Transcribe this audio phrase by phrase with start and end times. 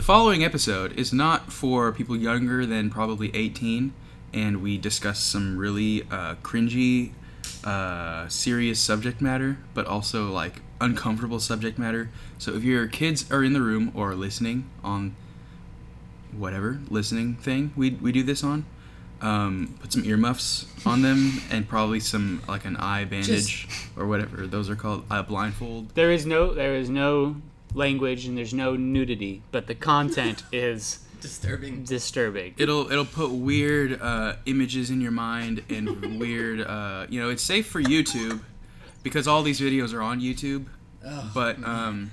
[0.00, 3.92] The following episode is not for people younger than probably 18,
[4.32, 7.12] and we discuss some really uh, cringy,
[7.64, 12.08] uh, serious subject matter, but also like uncomfortable subject matter.
[12.38, 15.16] So if your kids are in the room or listening on
[16.32, 18.64] whatever listening thing we, we do this on,
[19.20, 24.46] um, put some earmuffs on them and probably some like an eye bandage or whatever
[24.46, 25.94] those are called, a blindfold.
[25.94, 27.36] There is no there is no
[27.74, 31.84] language and there's no nudity, but the content is Disturbing.
[31.84, 32.54] disturbing.
[32.56, 37.42] It'll it'll put weird uh, images in your mind and weird uh, you know it's
[37.42, 38.40] safe for YouTube
[39.02, 40.64] because all these videos are on YouTube,
[41.04, 42.10] Oh, but um,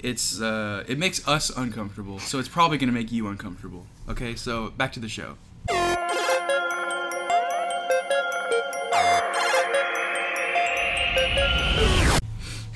[0.00, 3.86] it's uh, it makes us uncomfortable, so it's probably gonna make you uncomfortable.
[4.08, 5.36] Okay, so back to the show.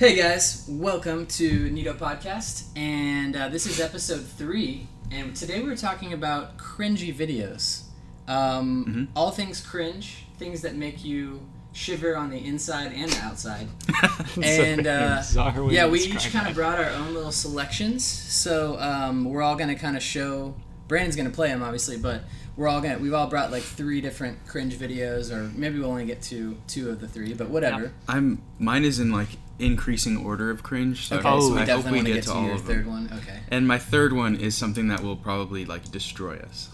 [0.01, 4.87] Hey guys, welcome to Neato Podcast, and uh, this is episode three.
[5.11, 7.83] And today we're talking about cringy videos.
[8.27, 9.03] Um, Mm-hmm.
[9.15, 13.67] All things cringe, things that make you shiver on the inside and the outside.
[14.43, 15.21] and uh,
[15.69, 18.03] yeah, we each kind of brought our own little selections.
[18.03, 20.55] So um, we're all gonna kind of show.
[20.87, 22.23] Brandon's gonna play them, obviously, but
[22.57, 22.97] we're all gonna.
[22.97, 26.89] We've all brought like three different cringe videos, or maybe we'll only get to two
[26.89, 27.93] of the three, but whatever.
[28.07, 29.29] I'm mine is in like
[29.61, 32.13] increasing order of cringe, so Okay, Oh, so we I hope definitely we want to
[32.13, 32.91] get to to all your of third them.
[32.91, 33.09] one.
[33.21, 33.39] Okay.
[33.49, 36.69] And my third one is something that will probably like destroy us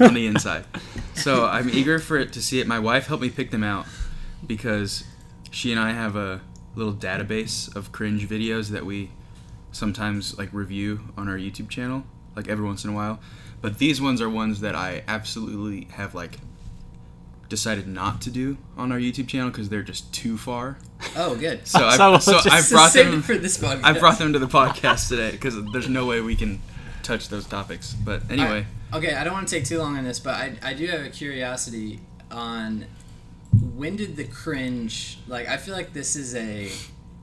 [0.00, 0.64] on the inside.
[1.14, 2.66] So I'm eager for it to see it.
[2.66, 3.86] My wife helped me pick them out
[4.46, 5.04] because
[5.50, 6.40] she and I have a
[6.74, 9.10] little database of cringe videos that we
[9.72, 12.04] sometimes like review on our YouTube channel,
[12.36, 13.20] like every once in a while.
[13.60, 16.38] But these ones are ones that I absolutely have like
[17.50, 20.78] decided not to do on our YouTube channel because they're just too far.
[21.14, 21.60] Oh, good.
[21.66, 23.84] So I So so I brought them for this podcast.
[23.84, 26.62] I brought them to the podcast today because there's no way we can
[27.02, 27.92] touch those topics.
[27.92, 30.74] But anyway, Okay, I don't want to take too long on this, but I, I
[30.74, 32.86] do have a curiosity on
[33.74, 36.70] when did the cringe like I feel like this is a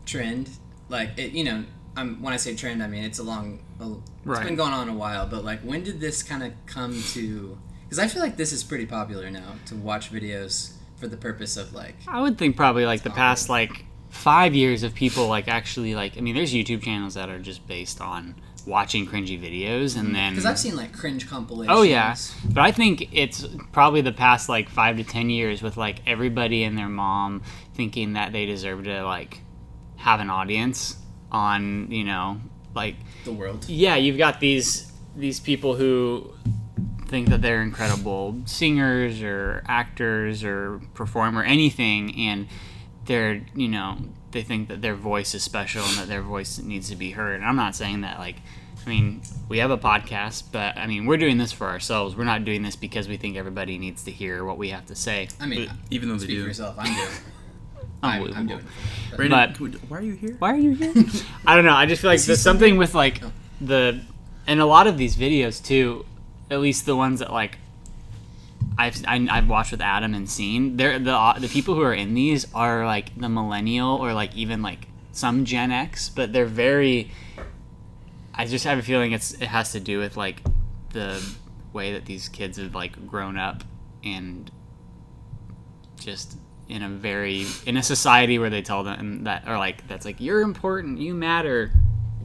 [0.05, 0.49] trend
[0.89, 1.63] like it you know
[1.95, 4.45] I'm when I say trend I mean it's a long a, it's Right.
[4.45, 7.57] been going on a while but like when did this kind of come to
[7.87, 11.57] because I feel like this is pretty popular now to watch videos for the purpose
[11.57, 15.47] of like I would think probably like the past like five years of people like
[15.47, 19.95] actually like I mean there's YouTube channels that are just based on watching cringy videos
[19.95, 20.13] and mm-hmm.
[20.13, 21.77] then because I've seen like cringe compilations.
[21.77, 22.15] Oh yeah,
[22.49, 26.63] but I think it's probably the past like five to ten years with like everybody
[26.63, 27.43] and their mom
[27.73, 29.41] thinking that they deserve to like
[29.95, 30.97] have an audience
[31.31, 32.41] on you know
[32.75, 33.65] like the world.
[33.69, 36.33] Yeah you've got these these people who
[37.07, 42.47] think that they're incredible singers or actors or performer anything and
[43.05, 43.97] they're you know
[44.31, 47.35] they think that their voice is special and that their voice needs to be heard
[47.35, 48.35] and i'm not saying that like
[48.85, 52.23] i mean we have a podcast but i mean we're doing this for ourselves we're
[52.25, 55.27] not doing this because we think everybody needs to hear what we have to say
[55.39, 56.47] I mean uh, even though they speak for do.
[56.47, 57.07] yourself I'm doing
[58.03, 59.15] I'm, I'm doing it.
[59.15, 60.35] Brandon, But- could- why are you here?
[60.39, 60.93] why are you here
[61.47, 63.31] i don't know i just feel like there's something with like Oh.
[63.61, 64.01] the
[64.45, 66.05] and a lot of these videos too
[66.49, 67.57] at least the ones that like
[68.77, 71.93] I've, I, I've watched with Adam and seen they're the uh, the people who are
[71.93, 76.45] in these are like the millennial or like even like some Gen X, but they're
[76.45, 77.11] very.
[78.33, 80.43] I just have a feeling it's it has to do with like
[80.91, 81.23] the
[81.73, 83.63] way that these kids have like grown up
[84.03, 84.49] and
[85.99, 86.37] just
[86.69, 90.21] in a very in a society where they tell them that or like that's like
[90.21, 91.71] you're important, you matter.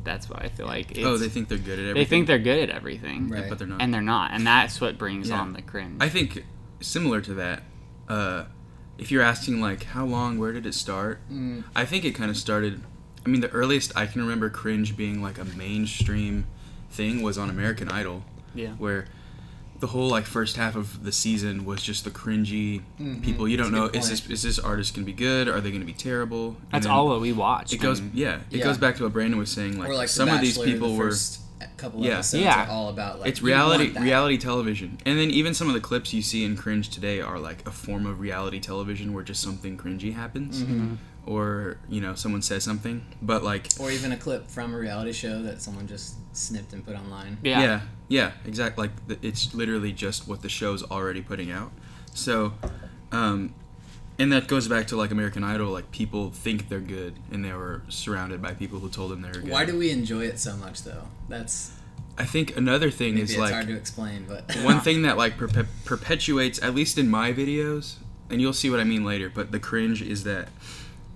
[0.05, 1.95] That's why I feel like it's, Oh, they think they're good at everything.
[1.95, 3.49] they think they're good at everything, Right.
[3.49, 3.81] but they're not.
[3.81, 5.41] and they're not, and that's what brings Yeah.
[5.41, 5.97] on the cringe.
[6.01, 6.45] I think
[6.81, 7.63] similar to that.
[8.09, 8.45] Uh,
[8.99, 11.21] if you're asking like how long, where did it start?
[11.33, 11.65] Mm.
[11.75, 12.83] I think it kind of started.
[13.25, 16.47] I mean, the earliest I can remember cringe being like a mainstream
[16.91, 18.25] thing was on American Idol,
[18.55, 18.71] yeah.
[18.73, 19.07] where
[19.83, 23.21] the whole like first half of the season was just the cringy Mhm.
[23.21, 23.49] people.
[23.49, 25.49] You don't That's know is this is this artist gonna be good?
[25.49, 26.51] Are they gonna be terrible?
[26.51, 27.73] And That's all that we watch.
[27.73, 28.37] It goes and- yeah.
[28.53, 28.65] It Yeah.
[28.65, 29.79] goes back to what Brandon was saying.
[29.81, 31.11] Like, like some the of these people the were.
[31.11, 31.41] first
[31.77, 32.13] couple Yeah.
[32.15, 32.65] episodes Yeah.
[32.67, 36.13] are all about like it's reality reality television and then even some of the clips
[36.13, 39.77] you see in cringe today are like a form of reality television where just something
[39.77, 40.95] cringy happens Mm-hmm.
[41.27, 45.13] Or you know someone says something but like or even a clip from a reality
[45.13, 47.39] show that someone just snipped and put online.
[47.43, 47.61] Yeah.
[47.61, 51.71] yeah yeah, exactly like the, it's literally just what the show's already putting out
[52.15, 52.53] so
[53.11, 53.55] um
[54.19, 57.53] and that goes back to like American Idol like people think they're good and they
[57.53, 60.39] were surrounded by people who told them they were good Why do we enjoy it
[60.39, 61.05] so much though?
[61.29, 61.73] That's
[62.19, 65.17] I think another thing maybe is it's like hard to explain, but one thing that
[65.17, 67.97] like perpe- perpetuates at least in my videos
[68.29, 70.49] and you'll see what i mean later but the cringe is that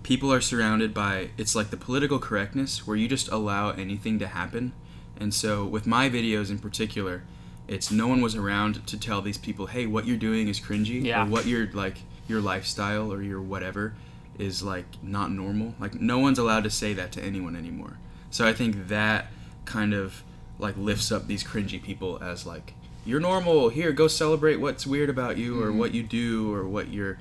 [0.07, 4.27] people are surrounded by it's like the political correctness where you just allow anything to
[4.29, 4.73] happen
[5.19, 7.23] And so with my videos in particular,
[7.69, 11.03] it's no one was around to tell these people, hey, what you're doing is cringy,
[11.03, 11.25] Yeah.
[11.25, 11.99] or what your like
[12.29, 13.95] your lifestyle or your whatever
[14.39, 15.75] is like not normal.
[15.81, 17.95] Like no one's allowed to say that to anyone anymore.
[18.31, 19.27] So I think that
[19.65, 20.23] kind of
[20.59, 22.75] like lifts up these cringy people as like
[23.05, 23.71] you're normal.
[23.71, 25.79] Here, go celebrate what's weird about you or mm-hmm.
[25.79, 27.19] what you do or what your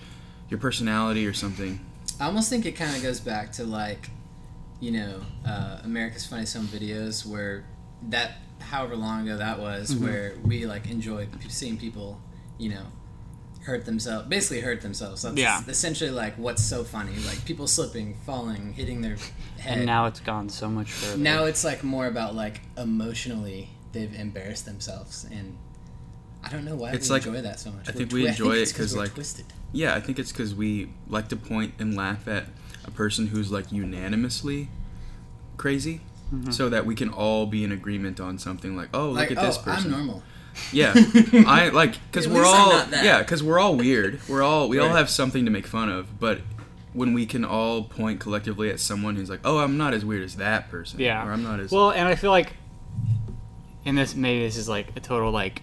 [0.50, 1.80] your personality or something.
[2.20, 4.10] I almost think it kind of goes back to like,
[4.80, 7.66] you know, uh, America's Funniest Home Videos, where
[8.10, 10.04] that, however long ago that was, Mm-hmm.
[10.06, 12.22] where we like enjoy seeing people,
[12.58, 12.84] you know,
[13.64, 15.24] hurt themselves, basically hurt themselves.
[15.24, 15.62] That's Yeah.
[15.68, 19.18] essentially like what's so funny, like people slipping, falling, hitting their
[19.60, 19.78] head.
[19.80, 21.18] And now it's gone so much further.
[21.18, 25.58] now it's like more about like emotionally they've embarrassed themselves and.
[26.44, 27.88] I don't know why It's we like- enjoy that so much.
[27.90, 29.46] I We're think we twi- enjoy it it's 'cause, we're like, twisted.
[29.76, 32.46] Yeah, I think it's because we like to point and laugh at
[32.86, 34.70] a person who's like unanimously
[35.58, 36.02] crazy,
[36.34, 36.52] mm-hmm.
[36.52, 39.46] so that we can all be in agreement on something like, oh, Like, look at
[39.46, 39.94] this oh, person.
[39.94, 40.24] I'm normal.
[40.72, 40.94] Yeah,
[41.48, 43.04] I like because we're least I'm all not that.
[43.04, 44.22] yeah because we're all weird.
[44.30, 46.40] We're all we all have something to make fun of, but
[46.94, 50.24] when we can all point collectively at someone who's like, oh, I'm not as weird
[50.24, 51.02] as that person.
[51.02, 51.28] Yeah.
[51.28, 52.54] or I'm not as Well, and I feel like,
[53.84, 55.62] and this maybe this is like a total like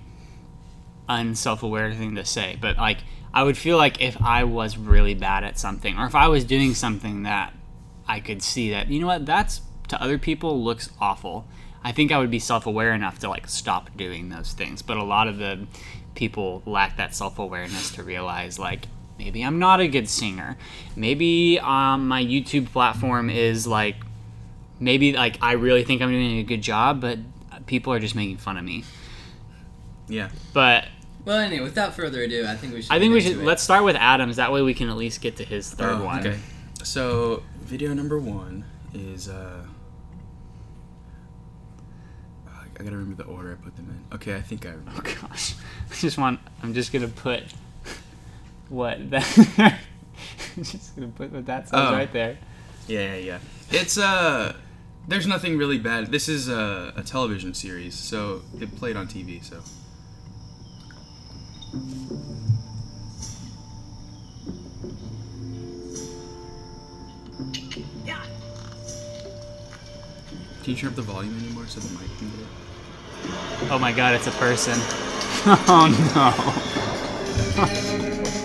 [1.08, 2.98] unself-aware thing to say, but like
[3.34, 6.44] I would feel like if I was really bad at something, or if I was
[6.44, 7.52] doing something that
[8.06, 11.46] I could see that you know what that's to other people looks awful.
[11.84, 15.02] I think I would be self-aware enough to like stop doing those things, but a
[15.02, 15.66] lot of the
[16.14, 18.86] people lack that self-awareness to realize like
[19.18, 20.56] maybe I'm not a good singer.
[20.94, 23.96] Maybe um, my YouTube platform is like
[24.78, 27.18] maybe like I really think I'm doing a good job, but
[27.66, 28.84] people are just making fun of me.
[30.08, 30.30] yeah.
[30.52, 30.86] But
[31.24, 32.92] Well, anyway, without further ado, I think we should.
[32.92, 33.44] I think we should it.
[33.44, 34.36] let's start with Adams.
[34.36, 36.20] That way we can at least get to his third Oh, one.
[36.26, 36.38] Okay,
[36.82, 39.64] so video number one is uh.
[42.48, 44.16] I gotta remember the order I put them in.
[44.16, 44.92] Okay, I think I remember.
[44.96, 45.54] Oh gosh,
[45.90, 46.40] I just want.
[46.62, 47.44] I'm just gonna put
[48.68, 49.24] what that.
[50.56, 51.92] I'm just gonna put what that says Oh.
[51.92, 52.38] right there.
[52.88, 53.38] Yeah, yeah, yeah.
[53.70, 54.54] It's uh
[55.06, 56.10] there's nothing really bad.
[56.10, 59.60] This is a, a television series, so it played on TV, so
[61.72, 61.80] Can
[70.66, 72.46] you turn up the volume anymore so the mic can get it?
[73.70, 74.74] Oh my god, it's a person.
[75.44, 76.30] Oh no.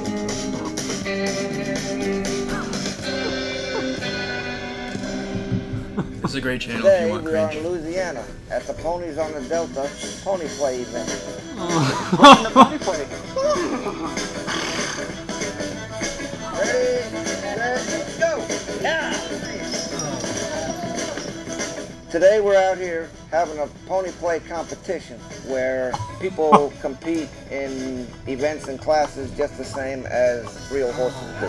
[6.28, 7.66] This is a great channel if Today you want we are cringe.
[7.66, 9.90] in Louisiana at the Ponies on the Delta
[10.26, 11.08] Pony Play event.
[16.52, 17.00] Ready,
[17.80, 18.46] set, go!
[22.12, 28.78] Today we're out here having a pony play competition where people compete in events and
[28.82, 31.48] classes just the same as real horses do.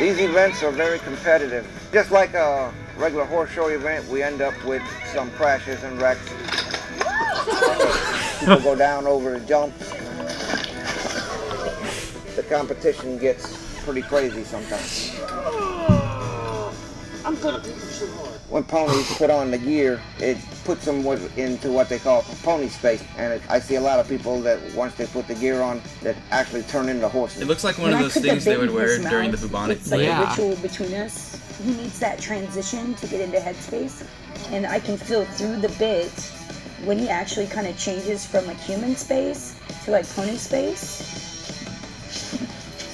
[0.00, 1.66] These events are very competitive.
[1.92, 4.82] Just like a regular horse show event, we end up with
[5.12, 6.28] some crashes and wrecks.
[8.40, 9.90] People go down over the jumps.
[12.34, 15.12] The competition gets pretty crazy sometimes.
[17.24, 21.06] When ponies put on the gear, it puts them
[21.38, 23.02] into what they call pony space.
[23.16, 25.80] And it, I see a lot of people that once they put the gear on,
[26.02, 27.40] that actually turn into horses.
[27.40, 29.50] It looks like one When of those things they would wear his during the mouth,
[29.50, 30.22] bubonic It's like Yeah.
[30.22, 31.40] a ritual between us.
[31.64, 34.06] He needs that transition to get into headspace,
[34.50, 36.12] and I can feel through the bit
[36.84, 39.54] when he actually kind of changes from like human space
[39.86, 40.82] to like pony space.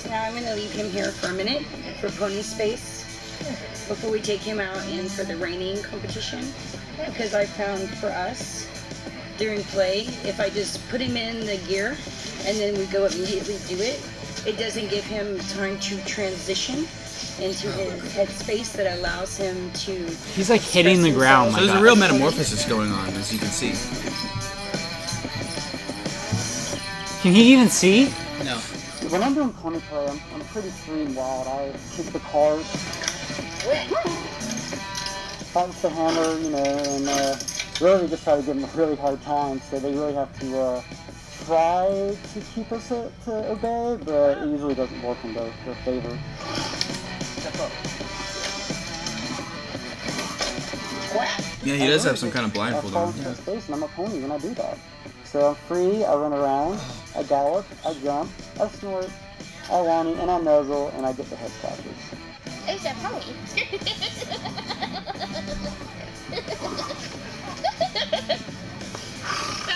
[0.05, 1.65] So now I'm gonna leave him here for a minute
[2.01, 3.00] for pony space
[3.91, 6.39] before we take him out in for the reining competition,
[7.07, 8.69] because I found for us
[9.37, 11.97] during play, if I just put him in the gear
[12.47, 14.01] and then we go immediately do it,
[14.47, 16.87] it doesn't give him time to transition
[17.45, 20.07] into his oh, headspace that allows him to.
[20.37, 21.51] He's like hitting the ground.
[21.51, 23.73] So My there's a real metamorphosis going on, as you can see.
[27.23, 28.05] Can he even see?
[28.45, 28.57] No.
[29.11, 31.49] When I'm doing pony play, I'm, I'm pretty free and wild.
[31.49, 32.65] I kick the cars,
[35.55, 37.37] bounce the hammer, you know, and uh,
[37.81, 39.61] really just try to give them a really hard time.
[39.71, 40.83] So they really have to uh,
[41.47, 45.75] try to keep us uh, to obey, but it usually doesn't work in their, their
[45.77, 46.19] favor.
[51.63, 53.09] Yeah, he does have some kind of blindfold on.
[53.09, 54.79] into space and I'm a pony when I do that.
[55.25, 56.81] So I'm free, I run around,
[57.15, 59.11] I gallop, I jump, I snort,
[59.71, 62.30] I whinny, and I nuzzle, and I get the head scratches.
[62.69, 63.35] It's a pony.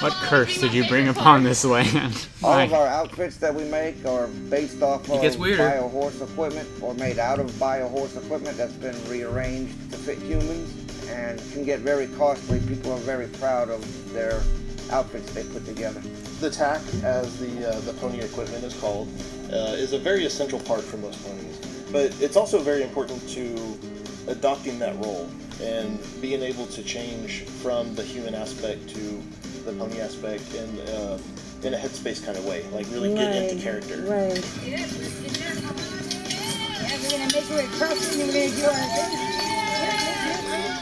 [0.04, 2.26] What curse did you bring upon this land?
[2.42, 5.66] All of our outfits that we make are based off of weirder.
[5.66, 10.18] bio horse equipment or made out of bio horse equipment that's been rearranged to fit
[10.18, 10.70] humans
[11.08, 12.60] and can get very costly.
[12.68, 14.42] People are very proud of their
[14.90, 16.00] outfits they put together.
[16.40, 19.08] The tack, as the uh, the pony equipment is called,
[19.50, 21.63] uh, is a very essential part for most ponies.
[21.94, 23.78] But it's also very important to
[24.26, 25.30] adopting that role
[25.62, 29.22] and being able to change from the human aspect to
[29.64, 31.20] the pony aspect in uh,
[31.62, 34.02] in a headspace kind of way, like really get into character.
[34.02, 34.44] Right.
[34.66, 34.84] Yeah,
[37.00, 38.72] we're gonna make her a costume and we're gonna do our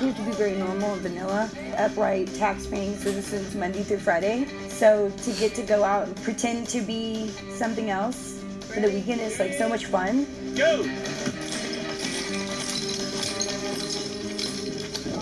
[0.00, 4.46] We have to be very normal and vanilla, upright, tax paying citizens Monday through Friday.
[4.70, 8.42] So to get to go out and pretend to be something else
[8.72, 10.26] for the weekend is like so much fun.
[10.56, 10.82] Go!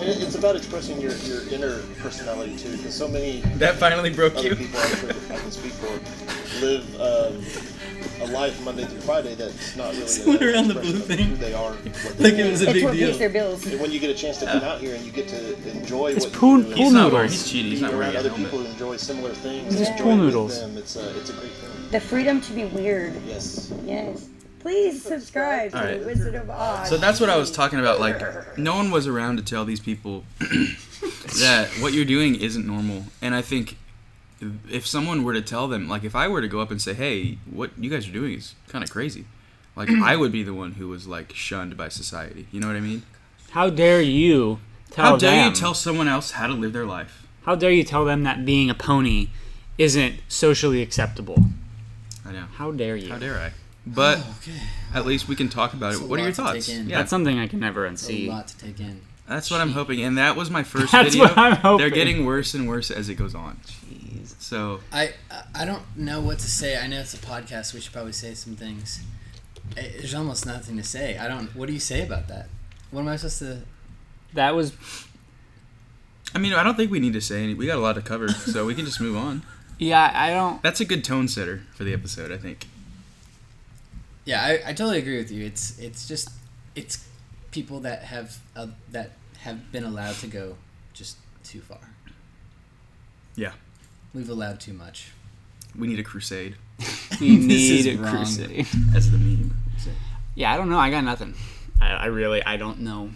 [0.03, 4.35] It- it's about expressing your, your inner personality too, because so many That finally broke
[4.35, 4.55] other you.
[4.55, 5.87] people I can, I can speak for
[6.65, 7.43] live um,
[8.21, 11.27] a life Monday through Friday that's not really Someone around the blue thing.
[11.27, 11.71] who they are.
[11.73, 11.85] What
[12.19, 13.65] Like it was a it's big what pays their bills.
[13.67, 16.11] And when you get a chance to come out here and you get to enjoy
[16.13, 17.31] It's what pool- you do, pool noodles.
[17.31, 17.71] He's cheating.
[17.71, 18.47] He's not wearing a other helmet.
[18.51, 20.59] people who enjoy similar things, Just pool noodles.
[20.59, 20.77] Them.
[20.77, 21.69] It's a it's a great thing.
[21.91, 23.13] The freedom to be weird.
[23.27, 23.71] Yes.
[23.85, 24.27] Yes.
[24.61, 25.99] Please subscribe to All right.
[25.99, 26.87] the Wizard of Odd.
[26.87, 27.99] So that's what I was talking about.
[27.99, 33.05] Like, no one was around to tell these people that what you're doing isn't normal.
[33.21, 33.77] And I think
[34.69, 36.93] if someone were to tell them, like, if I were to go up and say,
[36.93, 39.25] "Hey, what you guys are doing is kind of crazy,"
[39.75, 42.47] like, I would be the one who was like shunned by society.
[42.51, 43.03] You know what I mean?
[43.51, 44.59] How dare you
[44.91, 45.49] tell How dare them?
[45.49, 47.27] you tell someone else how to live their life?
[47.45, 49.29] How dare you tell them that being a pony
[49.77, 51.45] isn't socially acceptable?
[52.25, 52.45] I know.
[52.53, 53.09] How dare you?
[53.11, 53.51] How dare I?
[53.85, 54.59] But Oh, okay.
[54.93, 56.07] at least we can talk about It's it.
[56.07, 56.69] What are your lot to take thoughts?
[56.69, 59.01] Yeah, That's something I can never It's a lot to take in.
[59.27, 60.01] that's what I'm hoping.
[60.03, 61.23] And that was my first That's video.
[61.23, 61.77] what I'm hoping.
[61.79, 63.57] They're getting worse and worse as it goes on.
[63.65, 64.35] Jeez.
[64.39, 66.77] So I I- I don't know what to say.
[66.77, 67.73] I know it's a podcast.
[67.73, 69.01] We should probably say some things.
[69.75, 71.17] There's almost nothing to say.
[71.17, 71.55] I don't.
[71.55, 72.49] What do you say about that?
[72.91, 73.61] What am I supposed to?
[74.33, 74.73] That was
[76.33, 77.53] I mean, I don't think we need to say any.
[77.53, 79.41] We got a lot to cover, so we can just move on.
[79.79, 80.11] yeah.
[80.13, 80.61] I don't.
[80.61, 82.67] That's a good tone setter for the episode, I think.
[84.25, 85.45] Yeah, I, I totally agree with you.
[85.45, 86.29] It's it's just
[86.75, 87.07] it's
[87.51, 90.55] people that have uh, that have been allowed to go
[90.93, 91.79] just too far.
[93.35, 93.53] Yeah.
[94.13, 95.11] We've allowed too much.
[95.77, 96.55] We need a crusade.
[97.19, 98.15] We need a wrong.
[98.17, 98.65] crusade.
[98.95, 99.55] as the meme.
[100.33, 100.79] Yeah, I don't know.
[100.79, 101.35] I got nothing.
[101.79, 103.11] I, I really, I don't know.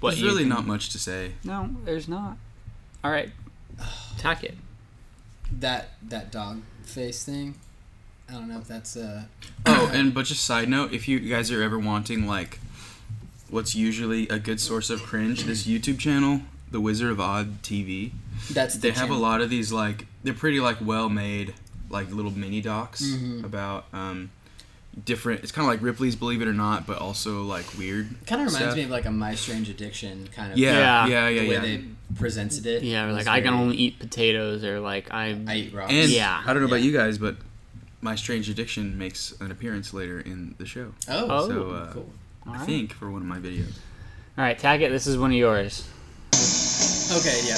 [0.00, 1.32] What There's really can- not much to say.
[1.42, 2.36] No, there's not.
[3.02, 3.30] All right,
[4.18, 4.54] Tackett.
[5.50, 7.54] That that dog face thing.
[8.28, 9.28] I don't know if that's a.
[9.68, 12.60] Oh, and but just side note, if you guys are ever wanting like
[13.50, 16.40] what's usually a good source of cringe, this YouTube channel,
[16.70, 18.12] The Wizard of Odd TV,
[18.52, 21.54] that's the they have a lot of these like they're pretty like well made
[21.90, 23.44] like little mini docs Mhm.
[23.44, 24.30] about um
[25.04, 28.08] different it's kind of like Ripley's Believe It or Not, but also like weird.
[28.26, 28.76] Kind of reminds stuff.
[28.76, 30.58] me of like a My Strange Addiction kind of.
[30.58, 31.06] Yeah, Yeah.
[31.06, 31.60] yeah, yeah, The way yeah.
[31.60, 31.84] they
[32.16, 32.82] presented it.
[32.84, 35.36] Yeah, or was like I can only eat potatoes, or like I.
[35.46, 35.92] I eat rocks.
[35.92, 36.40] And Yeah.
[36.44, 37.36] I don't know about you guys, but
[38.00, 40.92] My Strange Addiction makes an appearance later in the show.
[41.08, 41.48] oh, Oh.
[41.48, 42.10] so uh, cool.
[42.46, 42.66] All I right.
[42.66, 43.72] think for one of my videos.
[44.38, 44.90] All right, Tackett.
[44.90, 45.88] This is one of yours.
[46.32, 47.56] Okay, yeah.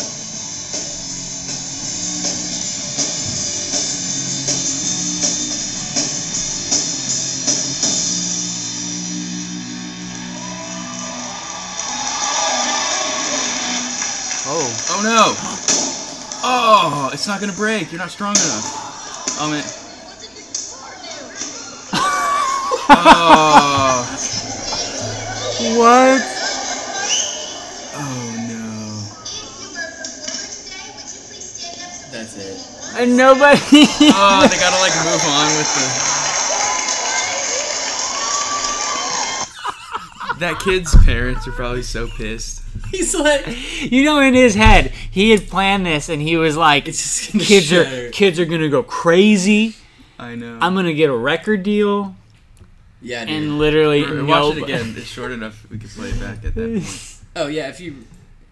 [14.50, 15.54] Oh, Oh no!
[16.40, 17.90] Oh, it's not gonna break.
[17.90, 19.37] You're not strong enough.
[19.40, 19.64] Oh man.
[22.90, 24.04] Oh.
[25.76, 26.23] what?
[27.95, 28.64] Oh no.
[32.12, 33.00] That's it.
[33.00, 33.59] And nobody.
[33.61, 35.88] Oh, they gotta like move on with the.
[40.38, 42.62] That kid's parents are probably so pissed.
[42.90, 43.45] He's like,
[43.90, 47.33] you know, in his head, he had planned this, and he was like, it's just
[47.33, 49.75] gonna "Kids are kids are gonna go crazy.
[50.18, 50.59] I know.
[50.61, 52.14] I'm gonna get a record deal."
[53.00, 53.35] Yeah, dude.
[53.35, 54.49] And literally, Or- or no.
[54.49, 54.95] Watch it again.
[54.97, 55.67] It's short enough.
[55.71, 57.19] We can play it back at that point.
[57.37, 58.05] oh yeah, if you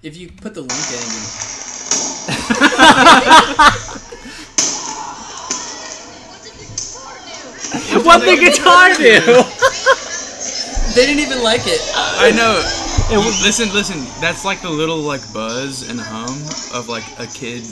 [0.03, 0.77] if you put the link in,
[8.07, 9.19] what the guitar do?
[10.95, 11.81] they didn't even like it.
[11.95, 12.63] I know.
[13.43, 13.99] listen, listen.
[14.21, 16.31] That's like the little like buzz and hum
[16.79, 17.65] of like a kid.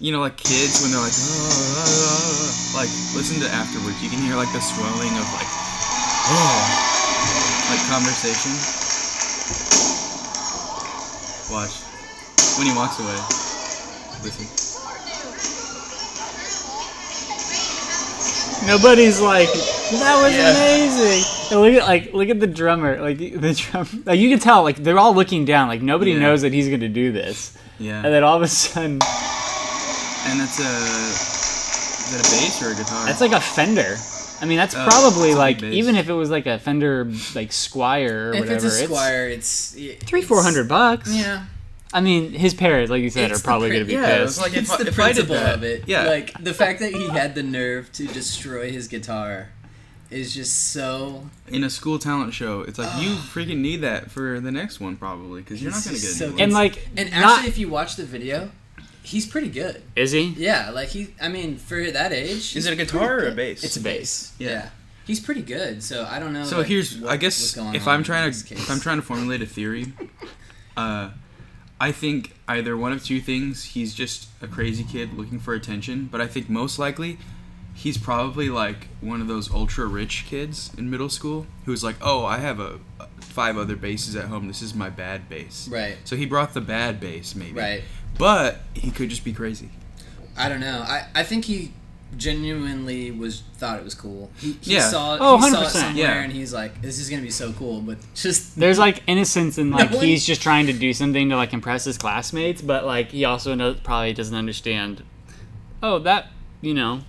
[0.00, 1.18] You know, like kids when they're like, "Ah,
[1.80, 3.96] ah, ah," like listen to afterwards.
[4.02, 5.48] You can hear like the swelling of like,
[6.26, 7.70] oh.
[7.70, 8.52] like conversation.
[11.52, 11.70] Watch.
[12.58, 13.18] When he walks away.
[14.24, 14.46] Listen.
[18.66, 20.50] Nobody's like, that was Yeah.
[20.50, 21.24] amazing.
[21.50, 24.02] And look at like look at the drummer, like the drum.
[24.06, 25.68] Like you can tell, like they're all looking down.
[25.68, 26.20] Like nobody Yeah.
[26.20, 27.56] knows that he's gonna do this.
[27.78, 27.96] Yeah.
[28.02, 29.00] And then all of a sudden,
[30.26, 30.64] And that's a.
[32.04, 33.04] Is that a bass or a guitar?
[33.06, 33.96] that's like a Fender.
[34.44, 37.04] I mean, that's Oh, probably it's a like even if it was like a Fender
[37.34, 39.74] like Squier or If whatever, it's a Squier, it's
[40.04, 41.14] three four hundred bucks.
[41.14, 41.46] Yeah.
[41.94, 44.38] I mean, his parents, like you said, It's are probably pri- gonna be yeah, pissed.
[44.38, 45.84] it's like it's I- the if principle of it.
[45.86, 46.04] Yeah.
[46.04, 49.48] Like the fact that he had the nerve to destroy his guitar
[50.10, 51.28] is just so.
[51.48, 54.96] in a school talent show, it's like you freaking need that for the next one
[54.96, 57.68] probably because you're not gonna get just so and like, And not- actually, if you
[57.68, 58.50] watch the video,
[59.04, 59.82] he's pretty good.
[59.94, 60.34] is he?
[60.36, 61.14] Yeah, like he.
[61.20, 63.62] I mean, for that age, Is it a guitar or a bass?
[63.62, 64.32] It's a bass.
[64.38, 64.48] Yeah.
[64.50, 64.68] Yeah.
[65.06, 65.82] He's pretty good.
[65.82, 66.44] So I don't know.
[66.44, 68.58] So like, here's, what- I what's guess, going if on I'm trying to, case.
[68.58, 69.92] if I'm trying to formulate a theory,
[70.76, 71.10] uh,
[71.80, 76.08] I think either one of two things: he's just a crazy kid looking for attention,
[76.10, 77.18] but I think most likely,
[77.74, 82.24] he's probably like one of those ultra rich kids in middle school who's like, oh,
[82.24, 82.78] I have a
[83.20, 84.46] five other basses at home.
[84.48, 85.68] This is my bad bass.
[85.70, 85.96] Right.
[86.04, 87.58] So he brought the bad bass, maybe.
[87.60, 87.82] Right.
[88.18, 89.70] But he could just be crazy.
[90.36, 90.80] I don't know.
[90.86, 91.72] I, I think he
[92.16, 94.30] genuinely was thought it was cool.
[94.38, 94.88] He, he Yeah.
[94.88, 96.22] saw Oh, he saw it 100%, somewhere yeah.
[96.22, 99.70] and he's like, "This is gonna be so cool," but just There's like innocence in
[99.70, 103.10] like No he's just trying to do something to like impress his classmates, but like
[103.10, 105.02] he also know, probably doesn't understand.
[105.82, 106.28] Oh, that
[106.60, 107.00] you know.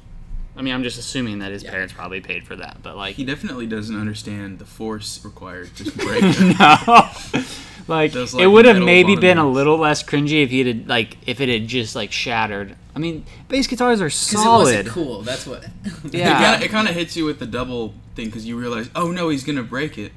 [0.58, 1.72] I mean, I'm just assuming that his Yeah.
[1.72, 5.92] parents probably paid for that, but like He definitely doesn't understand the force required to
[5.98, 6.60] break it.
[6.60, 7.44] no.
[7.88, 10.88] Like, Those, it would have metal maybe been a little less cringy if he had
[10.88, 12.76] like if it had just like shattered.
[12.96, 14.64] I mean, bass guitars are because it solid.
[14.64, 15.22] wasn't cool.
[15.22, 15.66] That's what.
[16.12, 16.60] Yeah.
[16.62, 19.44] It kind of hits you with the double thing because you realize, oh no, he's
[19.44, 20.12] gonna break it.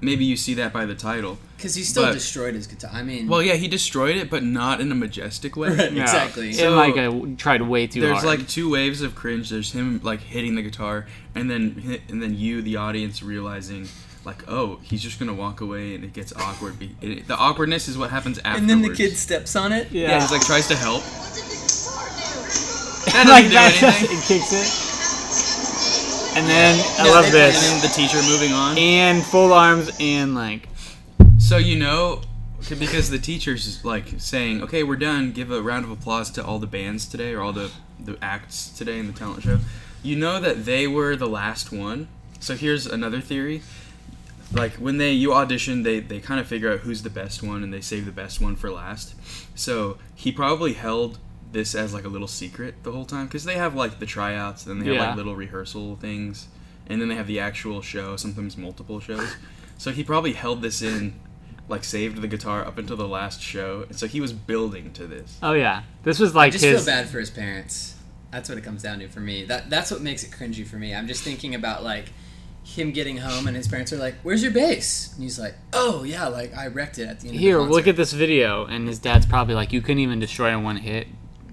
[0.00, 1.38] Maybe you see that by the title.
[1.56, 2.90] Because he still But- destroyed his guitar.
[2.92, 5.70] I mean, Well, yeah, he destroyed it, but not in a majestic way.
[5.70, 5.90] Right.
[5.92, 6.02] Yeah.
[6.02, 6.48] exactly.
[6.48, 8.24] And So- like I tried way too There's hard.
[8.40, 9.48] like two waves of cringe.
[9.50, 13.88] There's him like hitting the guitar, and then and then you, the audience, realizing
[14.26, 16.78] like, oh, he's just gonna walk away, and it gets awkward.
[16.78, 18.60] Be- it, the awkwardness is what happens afterwards.
[18.60, 19.90] and then the kid steps on it.
[19.90, 21.02] yeah, yeah, he's like tries to help.
[23.12, 24.16] That like do that anything.
[24.18, 24.82] it kicks it.
[26.36, 27.72] And then I No, love this.
[27.72, 28.76] And then the teacher moving on.
[28.76, 30.68] And full arms and like
[31.38, 32.20] So you know,
[32.78, 35.32] because the teacher's like saying, "Okay, we're done.
[35.32, 38.68] Give a round of applause to all the bands today, or all the the acts
[38.68, 39.60] today in the talent show."
[40.02, 42.08] You know that they were the last one.
[42.38, 43.62] So here's another theory.
[44.52, 47.62] Like when they you audition, they they kind of figure out who's the best one,
[47.62, 49.14] and they save the best one for last.
[49.54, 51.18] So he probably held
[51.52, 54.64] this as like a little secret the whole time because they have like the tryouts,
[54.64, 55.06] then they have Yeah.
[55.08, 56.48] like little rehearsal things,
[56.86, 58.16] and then they have the actual show.
[58.16, 59.34] Sometimes multiple shows.
[59.78, 61.14] So he probably held this in,
[61.68, 65.06] like saved the guitar up until the last show, and so he was building to
[65.06, 65.38] this.
[65.42, 66.84] oh yeah, this was like I just his.
[66.84, 67.94] feel bad for his parents.
[68.30, 69.44] That's what it comes down to for me.
[69.44, 70.94] That that's what makes it cringy for me.
[70.94, 72.06] I'm just thinking about like
[72.66, 76.02] him getting home and his parents are like, "Where's your bass?" And he's like, "Oh
[76.02, 78.64] yeah, like I wrecked it at the end." Here, of the look at this video,
[78.66, 81.06] and his dad's probably like, "You couldn't even destroy in one hit.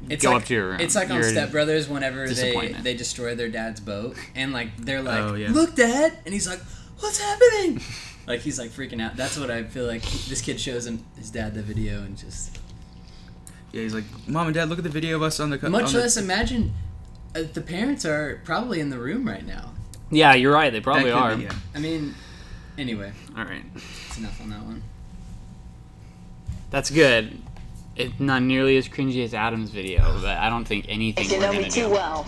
[0.10, 0.80] It's Go like, up to your room.
[0.82, 4.76] It's like on You're- Step Brothers whenever they they destroy their dad's boat and like
[4.78, 5.52] they're like, Oh, yeah.
[5.52, 6.60] "Look, dad," and he's like,
[7.00, 7.80] "What's happening?"
[8.28, 9.16] like he's like freaking out.
[9.16, 10.02] That's what I feel like.
[10.28, 12.58] This kid shows him his dad the video and just
[13.72, 15.70] Yeah, he's like, "Mom and Dad, look at the video of us on the co-
[15.70, 16.74] much on the- less imagine.
[17.36, 19.73] Uh, the parents are probably in the room right now.
[20.14, 20.72] Yeah, you're right.
[20.72, 21.36] They That probably could are.
[21.36, 21.54] be, yeah.
[21.76, 22.14] I mean,
[22.78, 24.84] anyway, All right, it's enough on that one.
[26.70, 27.40] that's good.
[27.96, 31.42] It's not nearly as cringy as Adam's video, but I don't think anything You we're
[31.42, 31.90] know gonna me too do.
[31.92, 32.26] well.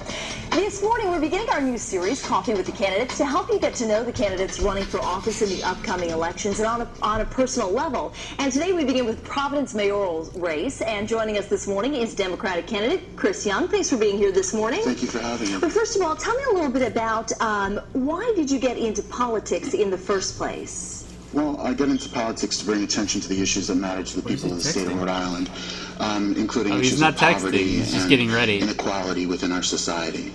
[0.52, 3.74] This morning, we're beginning our new series, Coffee with the Candidates, to help you get
[3.76, 7.22] to know the candidates running for office in the upcoming elections and on a, on
[7.22, 8.14] a personal level.
[8.38, 10.82] And today we begin with Providence mayoral race.
[10.84, 13.68] And joining us this morning is Democratic candidate Chris Young.
[13.68, 14.82] Thanks for being here this morning.
[14.84, 15.58] Thank you for having me.
[15.60, 18.78] But first of all, tell me a little bit about um, why did you get
[18.78, 20.95] into politics in the first place?
[21.36, 24.28] Well, I get into politics to bring attention to the issues that matter to the
[24.28, 25.50] people of the state of Rhode Island,
[26.00, 28.60] um, including Oh, issues not of texting, poverty he's and getting ready.
[28.62, 30.32] inequality within our society.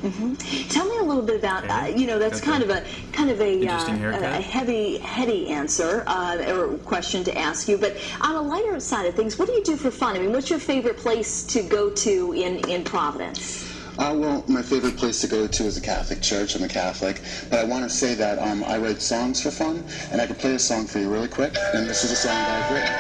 [0.68, 2.50] Tell me a little bit about, uh, you know, that's Okay.
[2.50, 7.38] kind of a kind of a, uh, a heavy, heady answer uh, or question to
[7.38, 7.78] ask you.
[7.78, 10.16] But on a lighter side of things, what do you do for fun?
[10.16, 13.64] I mean, what's your favorite place to go to in in Providence?
[13.98, 16.54] Uh, well, my favorite place to go to is a Catholic church.
[16.56, 17.20] I'm a Catholic.
[17.48, 20.36] But I want to say that um, I write songs for fun, and I can
[20.36, 21.54] play a song for you really quick.
[21.74, 22.94] And this is a song that I've written.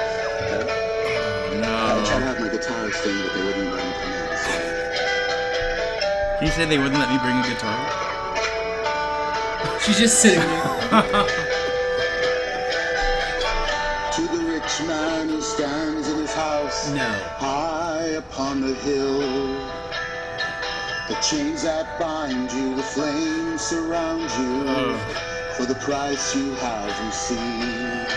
[0.60, 1.60] Okay?
[1.60, 1.68] No.
[1.68, 3.12] I tried to have my guitar but they
[3.44, 4.12] wouldn't let me come
[6.62, 6.68] in.
[6.68, 7.78] They wouldn't let me bring a guitar?
[9.80, 11.46] She's just sitting there.
[14.86, 17.12] man who stands in his house, no.
[17.38, 19.79] high upon the hill.
[21.10, 24.62] The chains that bind you, the flames surround you.
[24.68, 24.96] Oh.
[25.56, 28.12] For the price you have received.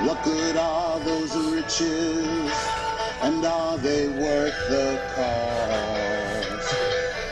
[0.00, 2.50] What good are those riches?
[3.20, 6.74] And are they worth the cost?